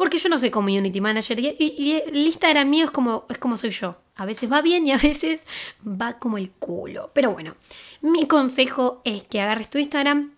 [0.00, 3.68] porque yo no soy community manager y, el Instagram mío es como, es como soy
[3.68, 3.96] yo.
[4.16, 5.42] A veces va bien y a veces
[5.86, 7.10] va como el culo.
[7.12, 7.54] Pero bueno,
[8.00, 10.32] mi consejo es que agarres tu Instagram,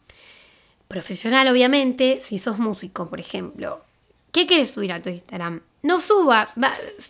[0.88, 3.85] profesional obviamente, si sos músico, por ejemplo.
[4.33, 5.61] ¿Qué quieres subir a tu Instagram?
[5.85, 6.48] No, suba,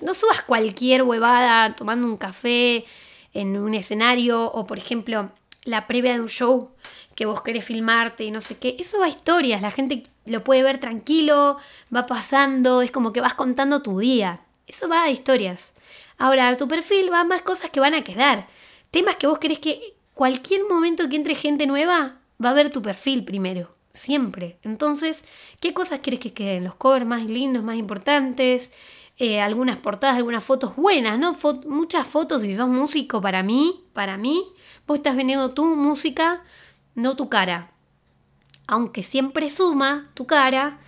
[0.02, 2.84] no subas cualquier huevada tomando un café
[3.32, 5.30] en un escenario o, por ejemplo,
[5.64, 6.70] la previa de un show
[7.14, 8.76] que vos querés filmarte y no sé qué.
[8.78, 11.58] Eso va a historias, la gente lo puede ver tranquilo,
[11.94, 14.40] va pasando, es como que vas contando tu día.
[14.66, 15.74] Eso va a historias.
[16.18, 18.46] Ahora, a tu perfil va más cosas que van a quedar.
[18.90, 22.82] Temas que vos querés que cualquier momento que entre gente nueva va a ver tu
[22.82, 23.74] perfil primero.
[23.92, 24.56] Siempre.
[24.62, 25.26] Entonces,
[25.60, 26.64] ¿qué cosas quieres que queden?
[26.64, 28.72] Los covers más lindos, más importantes.
[29.18, 31.36] Eh, algunas portadas, algunas fotos buenas, ¿no?
[31.66, 34.42] muchas fotos, si sos músico, para mí, para mí,
[34.86, 36.42] vos estás vendiendo tu música,
[36.94, 37.70] no tu cara.
[38.66, 40.78] aunque siempre suma tu cara,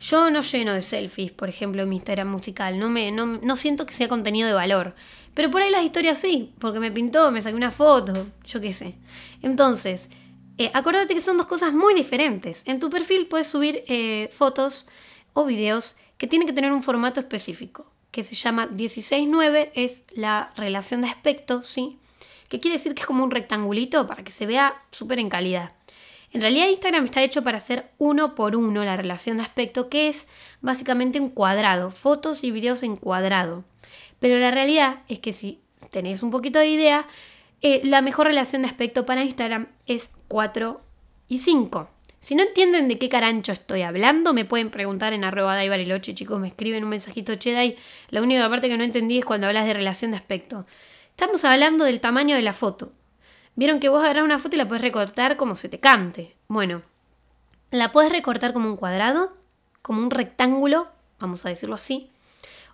[0.00, 2.78] yo no lleno de selfies, por ejemplo, en mi Instagram musical.
[2.78, 4.94] No, me, no, siento que sea contenido de valor.
[5.34, 8.72] Pero por ahí las historias sí, porque me pintó, me saqué una foto, yo qué
[8.72, 8.94] sé.
[9.42, 10.10] Entonces,
[10.58, 12.62] eh, acuérdate que son dos cosas muy diferentes.
[12.66, 14.86] En tu perfil puedes subir eh, fotos
[15.32, 20.52] o videos que tienen que tener un formato específico, que se llama 16.9, es la
[20.56, 21.98] relación de aspecto, ¿sí?
[22.54, 25.72] Que quiere decir que es como un rectangulito para que se vea súper en calidad.
[26.30, 30.06] En realidad Instagram está hecho para hacer uno por uno la relación de aspecto, que
[30.06, 30.28] es
[30.60, 33.64] básicamente un cuadrado, fotos y videos en cuadrado.
[34.20, 37.08] Pero la realidad es que si tenéis un poquito de idea,
[37.60, 40.80] eh, la mejor relación de aspecto para Instagram es 4
[41.26, 41.90] y 5.
[42.20, 46.38] Si no entienden de qué carancho estoy hablando, me pueden preguntar en arroba daibariloche, chicos,
[46.38, 47.76] me escriben un mensajito, che,
[48.10, 50.66] la única parte que no entendí es cuando hablas de relación de aspecto.
[51.16, 52.90] Estamos hablando del tamaño de la foto.
[53.54, 56.34] Vieron que vos agarrás una foto y la puedes recortar como se te cante.
[56.48, 56.82] Bueno,
[57.70, 59.32] la puedes recortar como un cuadrado,
[59.80, 60.88] como un rectángulo,
[61.20, 62.10] vamos a decirlo así,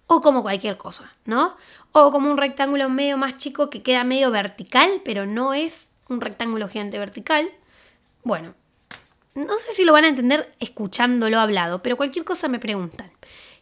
[0.07, 1.55] o como cualquier cosa, ¿no?
[1.93, 6.23] O como un rectángulo medio más chico que queda medio vertical, pero no es un
[6.23, 7.51] rectángulo gigante vertical.
[8.25, 8.55] Bueno,
[9.35, 13.13] no sé si lo van a entender escuchándolo hablado, pero cualquier cosa me preguntan.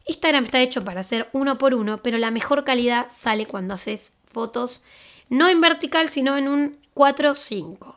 [0.06, 4.12] Instagram está hecho para hacer uno por uno, pero la mejor calidad sale cuando haces
[4.30, 4.82] fotos
[5.28, 7.96] no en vertical, sino en un 4, 5.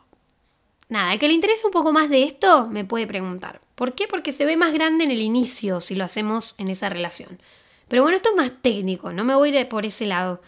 [0.88, 3.60] Nada, el que le interese un poco más de esto me puede preguntar.
[3.74, 4.06] ¿Por qué?
[4.06, 7.40] Porque se ve más grande en el inicio si lo hacemos en esa relación.
[7.88, 10.42] Pero bueno, esto es más técnico, no me voy a ir por ese lado.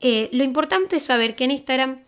[0.00, 2.00] Eh, lo importante es saber que en Instagram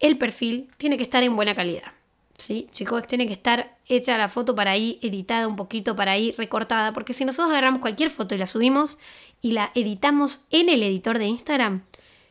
[0.00, 1.92] el perfil tiene que estar en buena calidad.
[2.36, 2.66] ¿Sí?
[2.72, 6.92] Chicos, tiene que estar hecha la foto para ahí, editada un poquito para ahí, recortada,
[6.92, 8.98] porque si nosotros agarramos cualquier foto y la subimos
[9.42, 11.82] y la editamos en el editor de Instagram,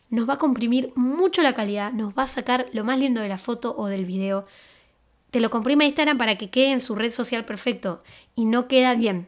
[0.09, 3.29] nos va a comprimir mucho la calidad, nos va a sacar lo más lindo de
[3.29, 4.45] la foto o del video.
[5.31, 7.99] Te lo comprime Instagram para que quede en su red social perfecto
[8.35, 9.27] y no queda bien.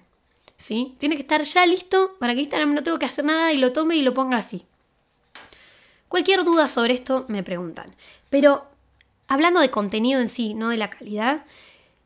[0.58, 0.96] ¿Sí?
[1.00, 3.74] Tiene que estar ya listo para que Instagram no tenga que hacer nada y lo
[3.74, 4.66] tome y lo ponga así.
[6.08, 7.96] Cualquier duda sobre esto me preguntan.
[8.30, 8.66] Pero
[9.28, 11.46] hablando de contenido en sí, no de la calidad,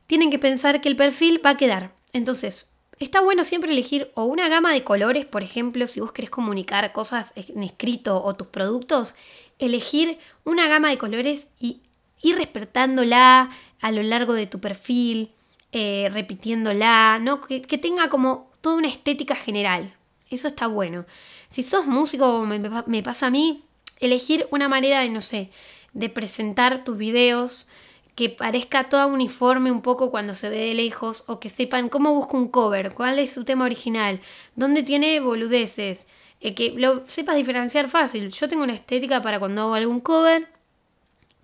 [0.07, 1.91] tienen que pensar que el perfil va a quedar.
[2.13, 2.67] Entonces,
[2.99, 6.93] Está bueno siempre elegir o una gama de colores, por ejemplo, si vos querés comunicar
[6.93, 9.15] cosas en escrito o tus productos,
[9.59, 11.81] elegir una gama de colores y
[12.21, 13.49] ir respetándola
[13.81, 15.31] a lo largo de tu perfil,
[15.73, 17.41] eh, repitiéndola, ¿no?
[17.41, 19.93] Que, tenga como toda una estética general.
[20.29, 21.05] Eso está bueno.
[21.49, 23.63] Si sos músico, me, me pasa a mí,
[23.99, 25.49] elegir una manera de, no sé,
[25.93, 27.67] de presentar tus videos,
[28.15, 32.13] que parezca todo uniforme un poco cuando se ve de lejos o que sepan cómo
[32.13, 34.21] busca un cover, cuál es su tema original,
[34.55, 36.07] dónde tiene boludeces,
[36.39, 38.31] eh, que lo sepas diferenciar fácil.
[38.31, 40.47] Yo tengo una estética para cuando hago algún cover,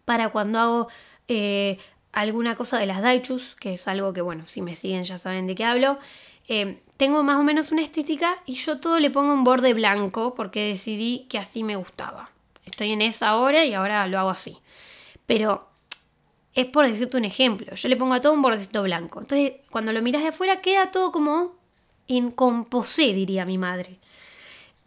[0.05, 0.87] para cuando hago
[1.27, 1.77] eh,
[2.13, 5.47] alguna cosa de las Daichus, que es algo que, bueno, si me siguen ya saben
[5.47, 5.97] de qué hablo.
[6.47, 10.35] Eh, tengo más o menos una estética y yo todo le pongo un borde blanco
[10.35, 12.29] porque decidí que así me gustaba.
[12.65, 14.57] Estoy en esa hora y ahora lo hago así.
[15.25, 15.70] Pero
[16.53, 17.73] es por decirte un ejemplo.
[17.75, 19.21] Yo le pongo a todo un bordecito blanco.
[19.21, 21.55] Entonces, cuando lo miras de afuera, queda todo como
[22.07, 23.99] en composé, diría mi madre.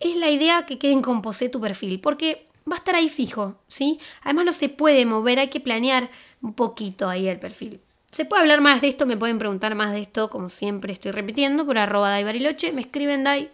[0.01, 3.57] Es la idea que quede en composé tu perfil, porque va a estar ahí fijo,
[3.69, 3.99] ¿sí?
[4.23, 6.11] Además no se puede mover, hay que planear
[6.43, 7.81] un poquito ahí el perfil.
[8.11, 11.13] Se puede hablar más de esto, me pueden preguntar más de esto, como siempre estoy
[11.13, 13.51] repitiendo, por arroba Dai Bariloche, me escriben Dai,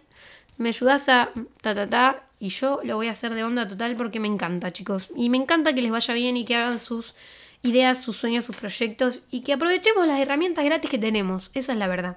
[0.57, 3.95] me ayudas a ta ta ta, y yo lo voy a hacer de onda total
[3.95, 5.11] porque me encanta, chicos.
[5.15, 7.15] Y me encanta que les vaya bien y que hagan sus
[7.63, 11.51] ideas, sus sueños, sus proyectos y que aprovechemos las herramientas gratis que tenemos.
[11.53, 12.15] Esa es la verdad.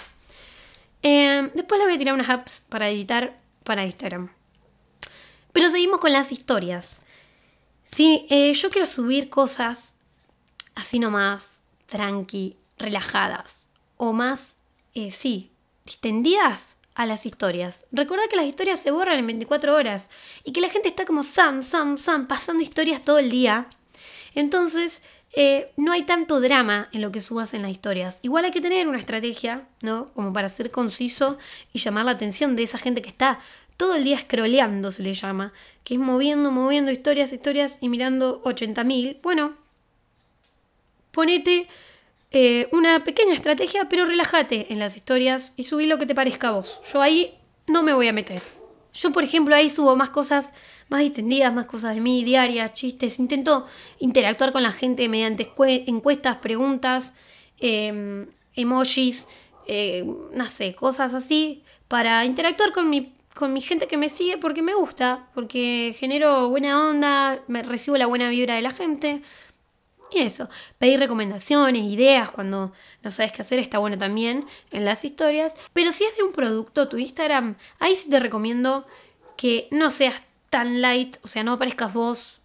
[1.03, 4.31] Eh, después les voy a tirar unas apps para editar para Instagram.
[5.53, 7.03] Pero seguimos con las historias.
[7.85, 9.95] Si eh, yo quiero subir cosas
[10.75, 14.57] así nomás, tranqui, relajadas, o más,
[14.95, 15.51] eh, sí,
[15.85, 17.85] distendidas a las historias.
[17.93, 20.11] Recuerda que las historias se borran en 24 horas
[20.45, 23.67] y que la gente está como sam, sam, sam, pasando historias todo el día.
[24.35, 25.03] Entonces,
[25.37, 28.21] eh, no hay tanto drama en lo que subas en las historias.
[28.23, 30.07] Igual hay que tener una estrategia, ¿no?
[30.15, 31.39] Como para ser conciso
[31.73, 33.41] y llamar la atención de esa gente que está
[33.77, 38.43] todo el día scrolleando, se le llama, que es moviendo, moviendo historias, historias y mirando
[38.45, 39.19] 80.000.
[39.23, 39.55] Bueno,
[41.11, 41.67] ponete
[42.31, 46.49] eh, una pequeña estrategia, pero relájate en las historias y subí lo que te parezca
[46.49, 46.81] a vos.
[46.93, 47.35] Yo ahí
[47.69, 48.64] no me voy a meter.
[48.95, 50.55] Yo, por ejemplo, ahí subo más cosas
[50.89, 53.19] más distendidas, más cosas de mí, diarias, chistes.
[53.19, 53.67] Intento
[53.99, 55.51] interactuar con la gente mediante
[55.87, 57.15] encuestas, preguntas,
[57.59, 59.27] em, emojis,
[59.67, 64.39] eh, no sé, cosas así, para interactuar con mi, con mi gente que me sigue
[64.39, 69.23] porque me gusta, porque genero buena onda, me recibo la buena vibra de la gente.
[70.15, 70.49] Y eso,
[70.79, 72.73] pedir recomendaciones, ideas cuando
[73.03, 75.53] no sabes qué hacer, está bueno también en las historias.
[75.73, 78.87] Pero si es de un producto, tu Instagram, ahí sí te recomiendo
[79.37, 82.41] que no seas tan light, o sea, no aparezcas vos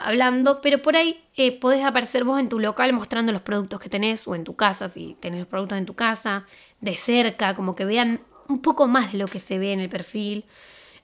[0.00, 3.88] hablando, pero por ahí eh, podés aparecer vos en tu local mostrando los productos que
[3.88, 6.44] tenés o en tu casa, si tenés los productos en tu casa,
[6.80, 9.88] de cerca, como que vean un poco más de lo que se ve en el
[9.88, 10.44] perfil.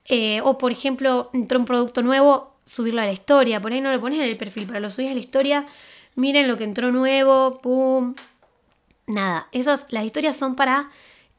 [0.06, 3.92] Eh, o por ejemplo, entró un producto nuevo, subirlo a la historia, por ahí no
[3.92, 5.66] lo pones en el perfil, pero lo subís a la historia,
[6.14, 8.14] miren lo que entró nuevo, pum.
[9.06, 10.90] Nada, esas, las historias son para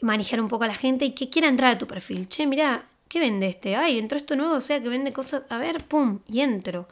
[0.01, 2.27] manejar un poco a la gente y que quiera entrar a tu perfil.
[2.27, 3.75] Che, mira, ¿qué vende este?
[3.75, 6.87] Ay, entró esto nuevo, o sea que vende cosas, a ver, pum, y entro.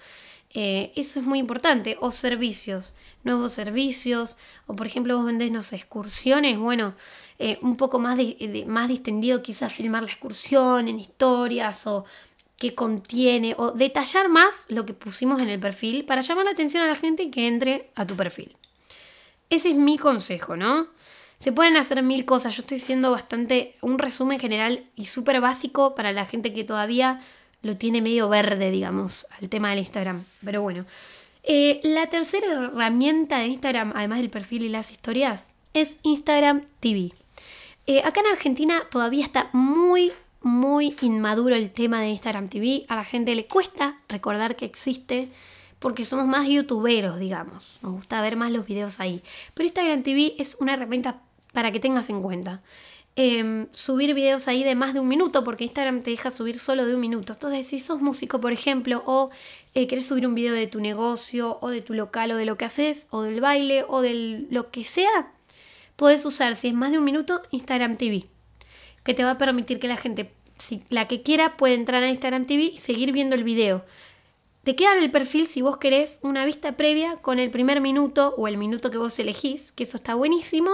[0.54, 1.98] Eh, eso es muy importante.
[2.00, 2.94] O servicios,
[3.24, 4.38] nuevos servicios.
[4.68, 6.58] O por ejemplo, vos vendés, excursiones.
[6.60, 6.94] Bueno,
[7.40, 8.20] eh, un poco más,
[8.68, 12.06] más distendido quizás filmar la excursión en historias o
[12.64, 13.56] qué contiene.
[13.58, 16.96] O detallar más lo que pusimos en el perfil para llamar la atención a la
[16.96, 18.56] gente que entre a tu perfil.
[19.50, 20.88] Ese es mi consejo, ¿no?
[21.40, 22.56] Se pueden hacer mil cosas.
[22.56, 27.20] Yo estoy siendo bastante un resumen general y súper básico para la gente que todavía
[27.64, 30.24] lo tiene medio verde, digamos, al tema del Instagram.
[30.46, 30.86] Pero bueno.
[31.44, 37.12] Eh, la tercera herramienta de Instagram, además del perfil y las historias, es Instagram TV.
[37.88, 42.86] Eh, acá en Argentina todavía está muy, muy inmaduro el tema de Instagram TV.
[42.90, 45.30] A la gente le cuesta recordar que existe
[45.80, 47.80] porque somos más youtuberos, digamos.
[47.82, 49.24] Nos gusta ver más los videos ahí.
[49.54, 51.22] Pero Instagram TV es una herramienta
[51.54, 52.62] para que tengas en cuenta.
[53.16, 56.86] Em, subir videos ahí de más de un minuto, porque Instagram te deja subir solo
[56.86, 57.34] de un minuto.
[57.34, 59.30] Entonces, si sos músico, por ejemplo, o
[59.76, 62.58] eh, querés subir un video de tu negocio, o de tu local, o de lo
[62.58, 65.32] que haces, o del baile, o de lo que sea,
[65.96, 68.26] puedes usar, si es más de un minuto, Instagram TV,
[69.04, 72.10] que te va a permitir que la gente, si la que quiera, puede entrar a
[72.10, 73.84] Instagram TV y seguir viendo el video.
[74.64, 78.34] Te queda en el perfil si vos querés una vista previa con el primer minuto
[78.38, 80.72] o el minuto que vos elegís, que eso está buenísimo.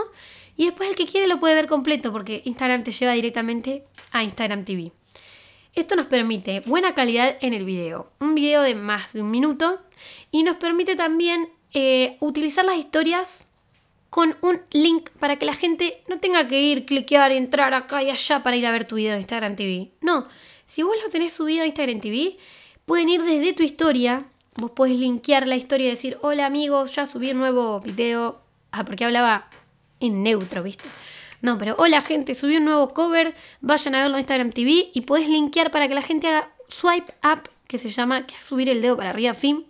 [0.55, 4.23] Y después el que quiere lo puede ver completo porque Instagram te lleva directamente a
[4.23, 4.91] Instagram TV.
[5.73, 9.79] Esto nos permite buena calidad en el video, un video de más de un minuto
[10.31, 13.47] y nos permite también eh, utilizar las historias
[14.09, 18.09] con un link para que la gente no tenga que ir, cliquear, entrar acá y
[18.09, 19.91] allá para ir a ver tu video de Instagram TV.
[20.01, 20.27] No,
[20.65, 22.37] si vos lo tenés subido a Instagram TV,
[22.85, 27.05] pueden ir desde tu historia, vos podés linkear la historia y decir, hola amigos, ya
[27.05, 28.41] subí un nuevo video.
[28.71, 29.49] Ah, porque hablaba
[29.99, 30.87] en neutro, ¿viste?
[31.41, 35.01] No, pero hola gente, subí un nuevo cover, vayan a verlo en Instagram TV y
[35.01, 38.81] puedes linkear para que la gente haga swipe up, que se llama, que subir el
[38.81, 39.65] dedo para arriba, fin,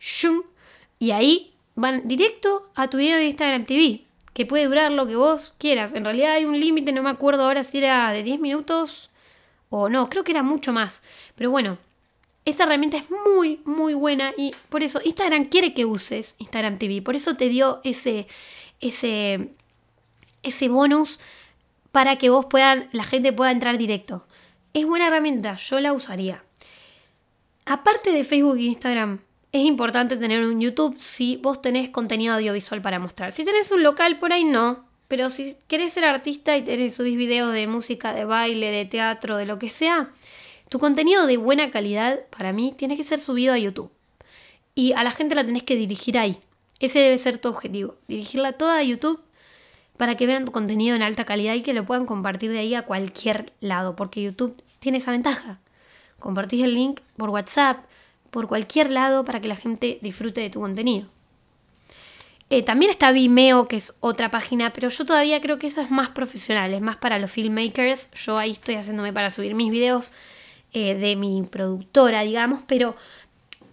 [0.00, 0.42] shum,
[0.98, 5.16] y ahí van directo a tu video de Instagram TV, que puede durar lo que
[5.16, 5.94] vos quieras.
[5.94, 9.10] En realidad hay un límite, no me acuerdo ahora si era de 10 minutos
[9.70, 11.02] o no, creo que era mucho más.
[11.34, 11.78] Pero bueno,
[12.44, 17.02] esa herramienta es muy, muy buena y por eso Instagram quiere que uses Instagram TV,
[17.02, 18.26] por eso te dio ese,
[18.80, 19.54] ese
[20.44, 21.18] ese bonus
[21.90, 24.26] para que vos puedan, la gente pueda entrar directo.
[24.72, 26.44] Es buena herramienta, yo la usaría.
[27.64, 29.20] Aparte de Facebook e Instagram,
[29.54, 33.30] es importante tener un YouTube si vos tenés contenido audiovisual para mostrar.
[33.30, 34.84] Si tenés un local por ahí, no.
[35.06, 39.36] Pero si querés ser artista y tenés, subís videos de música, de baile, de teatro,
[39.36, 40.10] de lo que sea,
[40.70, 43.92] tu contenido de buena calidad, para mí, tiene que ser subido a YouTube.
[44.74, 46.40] Y a la gente la tenés que dirigir ahí.
[46.80, 47.94] Ese debe ser tu objetivo.
[48.08, 49.22] Dirigirla toda a YouTube
[49.96, 52.74] para que vean tu contenido en alta calidad y que lo puedan compartir de ahí
[52.74, 55.60] a cualquier lado, porque YouTube tiene esa ventaja.
[56.18, 57.84] Compartís el link por WhatsApp,
[58.34, 61.06] por cualquier lado, para que la gente disfrute de tu contenido.
[62.50, 65.90] Eh, también está Vimeo, que es otra página, pero yo todavía creo que esa es
[65.92, 68.10] más profesional, es más para los filmmakers.
[68.10, 70.10] Yo ahí estoy haciéndome para subir mis videos
[70.72, 72.96] eh, de mi productora, digamos, pero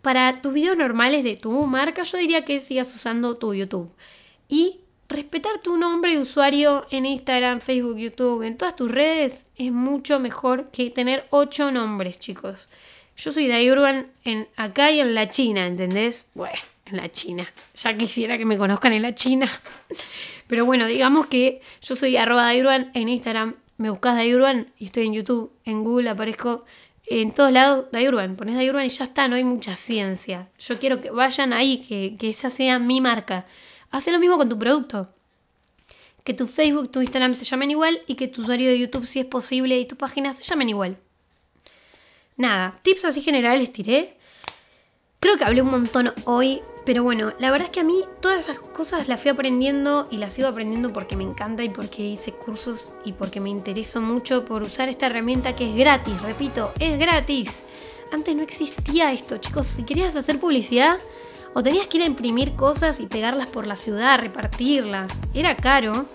[0.04, 3.92] para tus videos normales de tu marca, yo diría que sigas usando tu YouTube.
[4.48, 9.72] Y respetar tu nombre de usuario en Instagram, Facebook, YouTube, en todas tus redes es
[9.72, 12.70] mucho mejor que tener ocho nombres, chicos.
[13.22, 16.26] Yo soy Dayurban en acá y en la China, ¿entendés?
[16.34, 16.58] Bueno,
[16.88, 17.48] en la China.
[17.76, 19.48] Ya quisiera que me conozcan en la China.
[20.48, 23.58] Pero bueno, digamos que yo soy arroba en Instagram.
[23.78, 26.66] Me buscas Dayurban y estoy en YouTube, en Google aparezco
[27.06, 28.36] en todos lados Dayurban.
[28.36, 30.50] Pones Dayurban y ya está, no hay mucha ciencia.
[30.58, 33.46] Yo quiero que vayan ahí, que, que esa sea mi marca.
[33.92, 35.14] Haz lo mismo con tu producto.
[36.24, 39.20] Que tu Facebook, tu Instagram se llamen igual y que tu usuario de YouTube, si
[39.20, 40.98] es posible, y tu página se llamen igual.
[42.38, 44.18] Nada, tips así generales tiré.
[45.20, 48.40] Creo que hablé un montón hoy, pero bueno, la verdad es que a mí todas
[48.40, 52.32] esas cosas las fui aprendiendo y las sigo aprendiendo porque me encanta y porque hice
[52.32, 56.98] cursos y porque me intereso mucho por usar esta herramienta que es gratis, repito, es
[56.98, 57.66] gratis.
[58.12, 60.98] Antes no existía esto, chicos, si querías hacer publicidad,
[61.54, 65.12] O tenías que ir a imprimir cosas y pegarlas por la ciudad, repartirlas.
[65.34, 66.06] Era caro.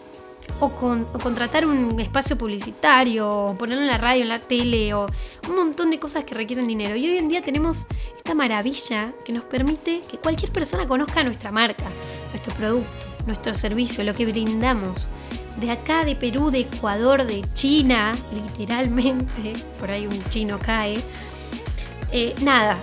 [0.60, 5.06] O, contratar un espacio publicitario, o ponerlo en la radio, en la tele, o
[5.48, 6.96] un montón de cosas que requieren dinero.
[6.96, 7.86] Y hoy en día tenemos
[8.16, 11.84] esta maravilla que nos permite que cualquier persona conozca nuestra marca,
[12.30, 12.90] nuestro producto,
[13.26, 15.06] nuestro servicio, lo que brindamos.
[15.60, 18.14] De acá, de Perú, de Ecuador, de China,
[18.58, 21.02] literalmente, por ahí un chino cae.
[22.12, 22.78] Eh, nada,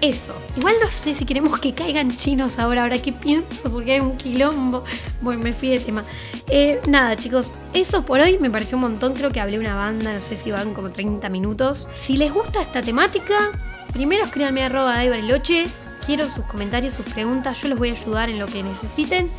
[0.00, 0.34] eso.
[0.56, 4.16] Igual no sé si queremos que caigan chinos ahora, ahora que pienso, porque hay un
[4.16, 4.84] quilombo.
[5.20, 6.04] Bueno, me fui de tema.
[6.48, 9.14] Eh, nada, chicos, eso por hoy me pareció un montón.
[9.14, 11.88] Creo que hablé una banda, no sé si van como 30 minutos.
[11.92, 13.50] Si les gusta esta temática,
[13.92, 15.66] primero escríbanme arroba Bariloche.
[16.06, 17.60] Quiero sus comentarios, sus preguntas.
[17.60, 19.30] Yo les voy a ayudar en lo que necesiten.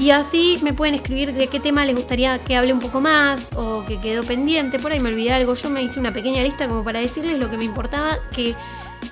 [0.00, 3.40] Y así me pueden escribir de qué tema les gustaría que hable un poco más
[3.54, 4.78] o que quedó pendiente.
[4.78, 5.52] Por ahí me olvidé algo.
[5.54, 8.54] Yo me hice una pequeña lista como para decirles lo que me importaba que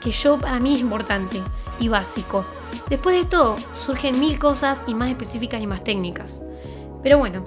[0.03, 1.41] que yo para mí es importante
[1.81, 2.45] y básico.
[2.89, 6.41] Después de esto surgen mil cosas y más específicas y más técnicas.
[7.03, 7.43] Pero bueno,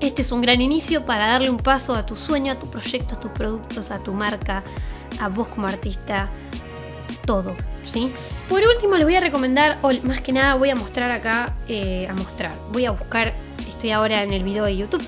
[0.00, 3.14] este es un gran inicio para darle un paso a tu sueño, a tu proyecto,
[3.14, 4.62] a tus productos, a tu marca,
[5.20, 6.30] a vos como artista,
[7.24, 8.12] todo, ¿sí?
[8.48, 12.06] Por último les voy a recomendar, o más que nada voy a mostrar acá, eh,
[12.08, 13.32] a mostrar, voy a buscar,
[13.66, 15.04] estoy ahora en el video de YouTube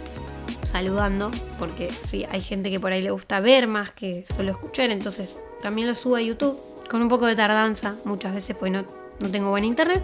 [0.62, 4.90] saludando, porque sí, hay gente que por ahí le gusta ver más que solo escuchar,
[4.90, 8.84] entonces también lo subo a YouTube con un poco de tardanza, muchas veces pues no,
[9.20, 10.02] no tengo buen internet.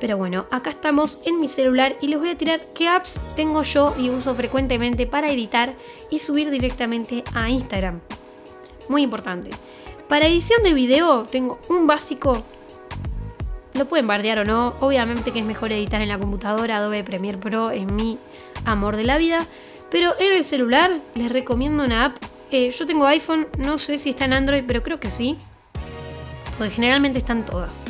[0.00, 3.62] Pero bueno, acá estamos en mi celular y les voy a tirar qué apps tengo
[3.62, 5.72] yo y uso frecuentemente para editar
[6.10, 8.00] y subir directamente a Instagram.
[8.88, 9.50] Muy importante.
[10.08, 12.42] Para edición de video tengo un básico.
[13.72, 14.74] Lo pueden bardear o no.
[14.80, 16.76] Obviamente que es mejor editar en la computadora.
[16.76, 18.18] Adobe Premiere Pro es mi
[18.64, 19.46] amor de la vida.
[19.90, 22.16] Pero en el celular les recomiendo una app
[22.54, 25.36] yo tengo iPhone, no sé si está en Android, pero creo que sí.
[26.56, 27.82] Porque generalmente están todas.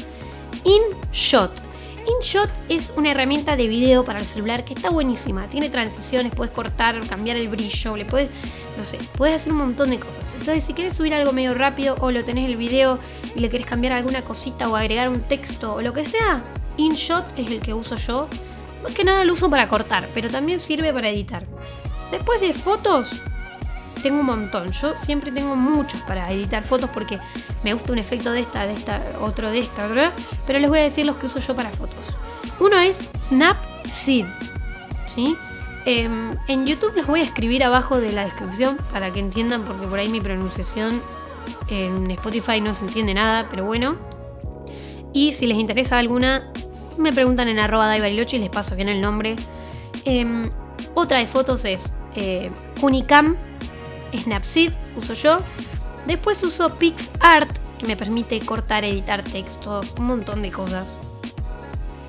[0.64, 1.52] InShot.
[2.06, 5.46] InShot es una herramienta de video para el celular que está buenísima.
[5.48, 8.30] Tiene transiciones, puedes cortar, cambiar el brillo, le puedes,
[8.78, 10.22] no sé, puedes hacer un montón de cosas.
[10.38, 12.98] Entonces, si quieres subir algo medio rápido o lo tenés el video
[13.34, 16.42] y le querés cambiar alguna cosita o agregar un texto o lo que sea,
[16.76, 18.28] InShot es el que uso yo.
[18.82, 21.46] Más que nada lo uso para cortar, pero también sirve para editar.
[22.10, 23.22] Después de fotos,
[24.04, 24.70] tengo un montón.
[24.70, 27.18] Yo siempre tengo muchos para editar fotos porque
[27.64, 30.12] me gusta un efecto de esta, de esta, otro de esta, ¿verdad?
[30.46, 32.18] Pero les voy a decir los que uso yo para fotos.
[32.60, 32.98] Uno es
[33.28, 34.26] Snapseed.
[35.06, 35.34] ¿Sí?
[35.86, 39.86] Em, en YouTube les voy a escribir abajo de la descripción para que entiendan, porque
[39.86, 41.00] por ahí mi pronunciación
[41.68, 43.96] en Spotify no se entiende nada, pero bueno.
[45.14, 46.52] Y si les interesa alguna,
[46.98, 49.36] me preguntan en arroba y les paso bien el nombre.
[50.04, 50.50] Em,
[50.94, 52.50] otra de fotos es eh,
[52.82, 53.36] Unicam
[54.18, 55.38] Snapseed uso yo.
[56.06, 60.86] Después uso PixArt, que me permite cortar, editar textos, un montón de cosas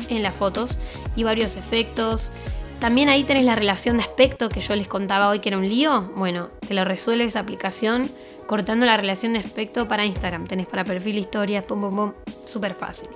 [0.09, 0.77] en las fotos
[1.15, 2.31] y varios efectos.
[2.79, 5.67] También ahí tenés la relación de aspecto que yo les contaba hoy que era un
[5.67, 6.11] lío.
[6.15, 8.09] Bueno, te lo resuelve esa aplicación
[8.47, 10.45] cortando la relación de aspecto para Instagram.
[10.47, 12.11] Tenés para perfil, historias, pum, pum, pum.
[12.45, 13.09] Súper fácil.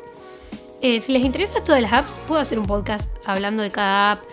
[0.81, 4.13] Eh, si les interesa esto de las apps, puedo hacer un podcast hablando de cada
[4.13, 4.23] app,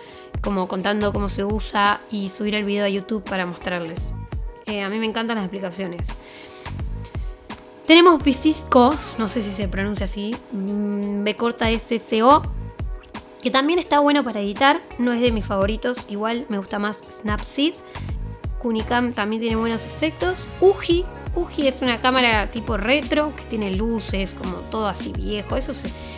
[0.41, 4.13] como contando cómo se usa y subir el video a YouTube para mostrarles.
[4.67, 6.07] A mí me encantan las explicaciones.
[7.85, 12.41] Tenemos Bicisco, no sé si se pronuncia así, mm, B corta SCO,
[13.41, 16.97] que también está bueno para editar, no es de mis favoritos, igual me gusta más
[17.21, 17.75] Snapseed.
[18.59, 20.45] Kunicam también tiene buenos efectos.
[20.59, 21.05] Uji,
[21.35, 25.55] Uji es una cámara tipo retro que tiene luces, como todo así viejo.
[25.55, 25.71] Eso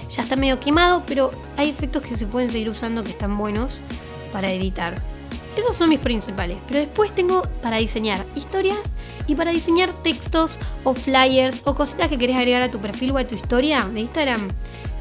[0.10, 3.82] ya está medio quemado, pero hay efectos que se pueden seguir usando que están buenos
[4.32, 4.96] para editar.
[5.60, 6.58] Esos son mis principales.
[6.68, 8.80] Pero después tengo para diseñar historias
[9.28, 13.18] y para diseñar textos o flyers o cositas que querés agregar a tu perfil o
[13.18, 14.48] a tu historia de Instagram.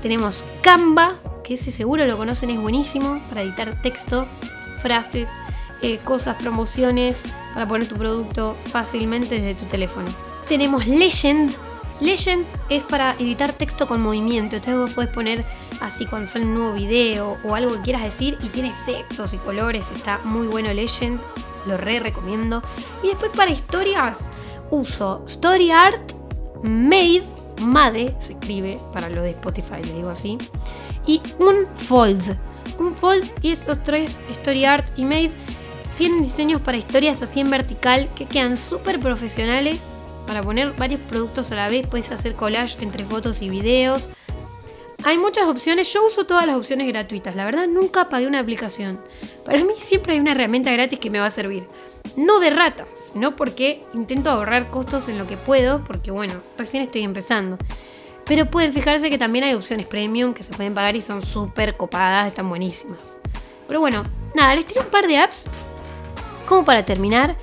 [0.03, 4.27] Tenemos Canva, que ese seguro lo conocen, es buenísimo para editar texto,
[4.83, 5.31] frases,
[5.81, 7.23] eh, cosas, promociones,
[7.55, 10.09] para poner tu producto fácilmente desde tu teléfono.
[10.49, 11.55] Tenemos Legend.
[12.01, 14.57] Legend es para editar texto con movimiento.
[14.57, 15.45] Entonces vos podés poner
[15.81, 19.39] así cuando sale un nuevo video o algo que quieras decir y tiene efectos y
[19.39, 21.21] colores, está muy bueno Legend,
[21.67, 22.63] lo re recomiendo.
[23.03, 24.31] Y después para historias
[24.71, 26.13] uso Story Art
[26.63, 27.25] Made,
[27.61, 30.39] Made se escribe para lo de Spotify, le digo así,
[31.07, 32.37] y un Fold.
[32.79, 35.33] Un Fold y estos tres, Story Art y Made,
[35.97, 39.98] tienen diseños para historias así en vertical que quedan súper profesionales.
[40.29, 44.09] Para poner varios productos a la vez puedes hacer collage entre fotos y videos
[45.05, 49.01] hay muchas opciones, yo uso todas las opciones gratuitas, la verdad nunca pagué una aplicación.
[49.45, 51.67] Para mí siempre hay una herramienta gratis que me va a servir.
[52.17, 56.83] No de rata, sino porque intento ahorrar costos en lo que puedo, porque bueno, recién
[56.83, 57.59] estoy empezando.
[58.27, 61.77] Pero pueden fijarse que también hay opciones premium que se pueden pagar y son súper
[61.77, 63.19] copadas, están buenísimas.
[63.69, 64.03] Pero bueno,
[64.35, 65.45] nada, les tiré un par de apps
[66.47, 67.37] como para terminar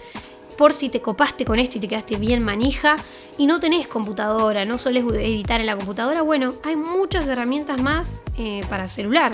[0.57, 2.95] por si te copaste con esto y te quedaste bien manija
[3.37, 8.21] y no tenés computadora, no solés editar en la computadora, bueno, hay muchas herramientas más
[8.37, 9.31] eh, para celular.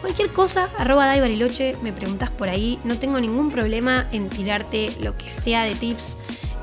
[0.00, 5.16] Cualquier cosa, arroba Bariloche, me preguntas por ahí, no tengo ningún problema en tirarte lo
[5.16, 6.16] que sea de tips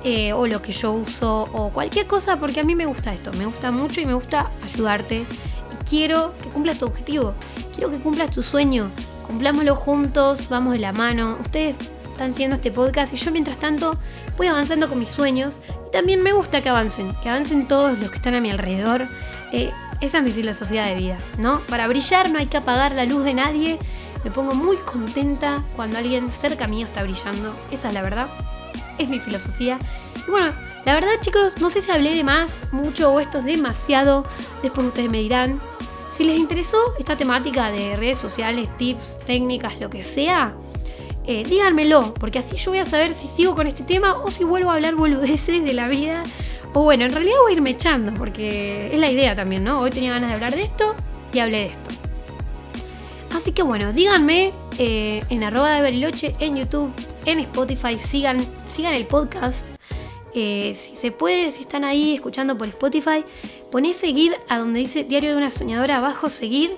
[0.04, 3.32] eh, o lo que yo uso o cualquier cosa porque a mí me gusta esto,
[3.34, 7.34] me gusta mucho y me gusta ayudarte y quiero que cumplas tu objetivo,
[7.76, 8.92] quiero que cumplas tu sueño,
[9.28, 11.76] cumplámoslo juntos, vamos de la mano, ustedes
[12.18, 13.96] están haciendo este podcast y yo mientras tanto
[14.38, 18.10] voy avanzando con mis sueños y también me gusta que avancen, que avancen todos los
[18.10, 19.08] que están a mi alrededor.
[19.52, 21.60] Eh, esa es mi filosofía de vida, ¿no?
[21.70, 23.78] Para brillar no hay que apagar la luz de nadie.
[24.24, 27.56] Me pongo muy contenta cuando alguien cerca mío está brillando.
[27.70, 28.28] Esa es la verdad.
[28.98, 29.78] Es mi filosofía.
[30.28, 30.52] Y bueno,
[30.86, 34.26] la verdad chicos, no sé si hablé de más, mucho o esto es demasiado.
[34.64, 35.60] Después ustedes me dirán.
[36.12, 40.56] Si les interesó esta temática de redes sociales, tips, técnicas, lo que sea,
[41.28, 44.46] eh, díganmelo, porque así yo voy a saber si sigo con este tema o si
[44.46, 46.24] vuelvo a hablar boludeces de la vida.
[46.74, 49.82] O bueno, en realidad voy a irme echando, porque es la idea también, ¿no?
[49.82, 50.96] Hoy tenía ganas de hablar de esto
[51.34, 51.90] y hablé de esto.
[53.36, 56.92] Así que bueno, díganme eh, en arroba de Beriloche, en YouTube,
[57.26, 59.66] en Spotify, sigan, sigan el podcast.
[60.34, 63.26] Eh, si se puede, si están ahí escuchando por Spotify,
[63.70, 66.78] poné seguir a donde dice Diario de una Soñadora abajo, seguir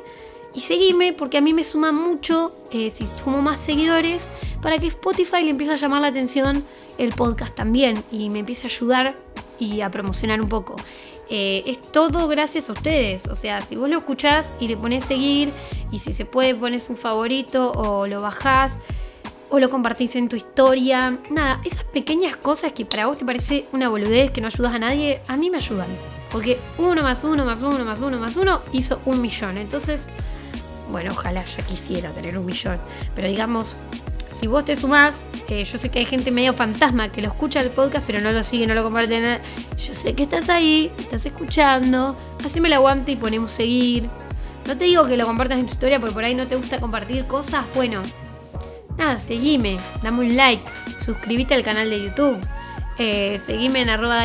[0.53, 4.31] y seguime porque a mí me suma mucho eh, si sumo más seguidores
[4.61, 6.63] para que Spotify le empiece a llamar la atención
[6.97, 9.15] el podcast también y me empiece a ayudar
[9.59, 10.75] y a promocionar un poco.
[11.29, 13.27] Eh, es todo gracias a ustedes.
[13.27, 15.51] O sea, si vos lo escuchás y le pones seguir
[15.91, 18.79] y si se puede pones un favorito o lo bajás
[19.49, 21.19] o lo compartís en tu historia.
[21.29, 24.79] Nada, esas pequeñas cosas que para vos te parece una boludez que no ayudas a
[24.79, 25.87] nadie, a mí me ayudan.
[26.31, 29.57] Porque uno más uno más uno más uno más uno hizo un millón.
[29.57, 30.09] Entonces
[30.89, 32.77] bueno, ojalá ya quisiera tener un millón,
[33.15, 33.75] pero digamos,
[34.39, 37.69] si vos te sumás, yo sé que hay gente medio fantasma que lo escucha el
[37.69, 39.39] podcast, pero no lo sigue, no lo comparte nada.
[39.77, 42.15] Yo sé que estás ahí, estás escuchando,
[42.45, 44.07] así me lo aguante y ponemos seguir.
[44.65, 46.79] No te digo que lo compartas en tu historia porque por ahí no te gusta
[46.79, 47.65] compartir cosas.
[47.75, 48.01] Bueno,
[48.97, 50.63] nada, seguime, dame un like,
[51.03, 52.39] suscríbete al canal de YouTube.
[52.97, 54.23] Eh, seguime en arroba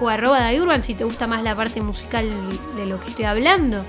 [0.00, 2.28] o arroba si te gusta más la parte musical
[2.76, 3.84] de lo que estoy hablando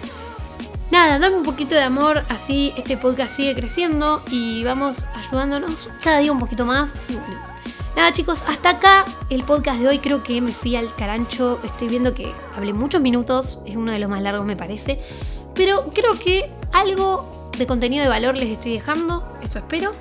[0.92, 6.20] nada, dame un poquito de amor, así este podcast sigue creciendo y vamos ayudándonos cada
[6.20, 6.96] día un poquito más.
[7.10, 7.42] Y bueno,
[7.96, 10.00] nada chicos, hasta acá el podcast de hoy.
[10.00, 11.60] Creo que me fui al carancho.
[11.64, 15.00] Estoy viendo que hablé muchos minutos, es uno de los más largos me parece.
[15.54, 19.94] Pero creo que algo de contenido de valor les estoy dejando, eso espero.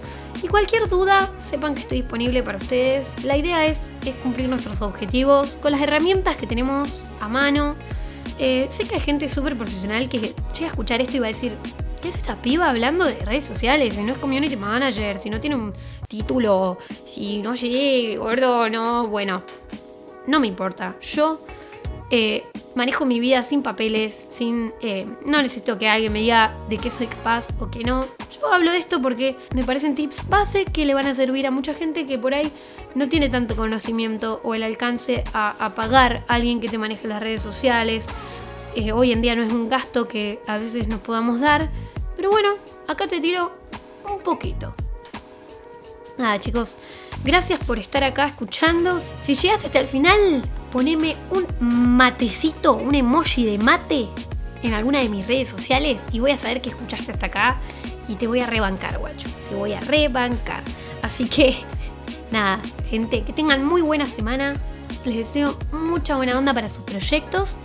[0.42, 3.14] Y cualquier duda, sepan que estoy disponible para ustedes.
[3.24, 7.76] La idea es, es cumplir nuestros objetivos con las herramientas que tenemos a mano
[8.38, 11.28] eh, sé que hay gente súper profesional que llega a escuchar esto y va a
[11.28, 11.56] decir,
[12.00, 13.94] ¿qué es esta piba hablando de redes sociales?
[13.94, 15.72] Si no es community manager, si no tiene un
[16.08, 19.42] título, si no llegué gordo, no, bueno,
[20.26, 20.96] no me importa.
[21.00, 21.40] Yo
[22.10, 22.44] eh,
[22.74, 24.72] manejo mi vida sin papeles, sin.
[24.80, 28.06] Eh, no necesito que alguien me diga de qué soy capaz o que no.
[28.40, 31.50] Yo hablo de esto porque me parecen tips base que le van a servir a
[31.50, 32.52] mucha gente que por ahí
[32.94, 37.20] no tiene tanto conocimiento o el alcance a, pagar a alguien que te maneje las
[37.20, 38.06] redes sociales.
[38.76, 41.70] Eh, hoy en día no es un gasto que a veces nos podamos dar.
[42.16, 42.50] Pero bueno,
[42.86, 43.52] acá te tiro
[44.08, 44.74] un poquito.
[46.18, 46.76] Nada chicos,
[47.24, 49.00] gracias por estar acá escuchando.
[49.24, 50.42] Si llegaste hasta el final,
[50.74, 51.46] poneme un
[51.96, 54.08] matecito, un emoji de mate
[54.64, 57.56] en alguna de mis redes sociales y voy a saber que escuchaste hasta acá
[58.08, 59.28] y te voy a rebancar, guacho.
[59.48, 60.64] Te voy a rebancar.
[61.00, 61.56] Así que,
[62.32, 62.60] nada,
[62.90, 64.54] gente, que tengan muy buena semana.
[65.04, 67.56] Les deseo mucha buena onda para sus proyectos.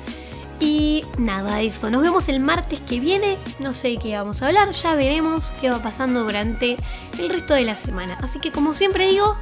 [0.60, 1.90] Y nada, eso.
[1.90, 3.38] Nos vemos el martes que viene.
[3.58, 4.70] No sé de qué vamos a hablar.
[4.70, 6.76] Ya veremos qué va pasando durante
[7.18, 8.20] el resto de la semana.
[8.22, 9.36] Así que como siempre digo,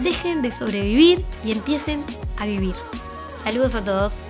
[0.00, 2.04] dejen de sobrevivir y empiecen
[2.36, 2.74] a vivir.
[3.36, 4.24] Saludos a todos.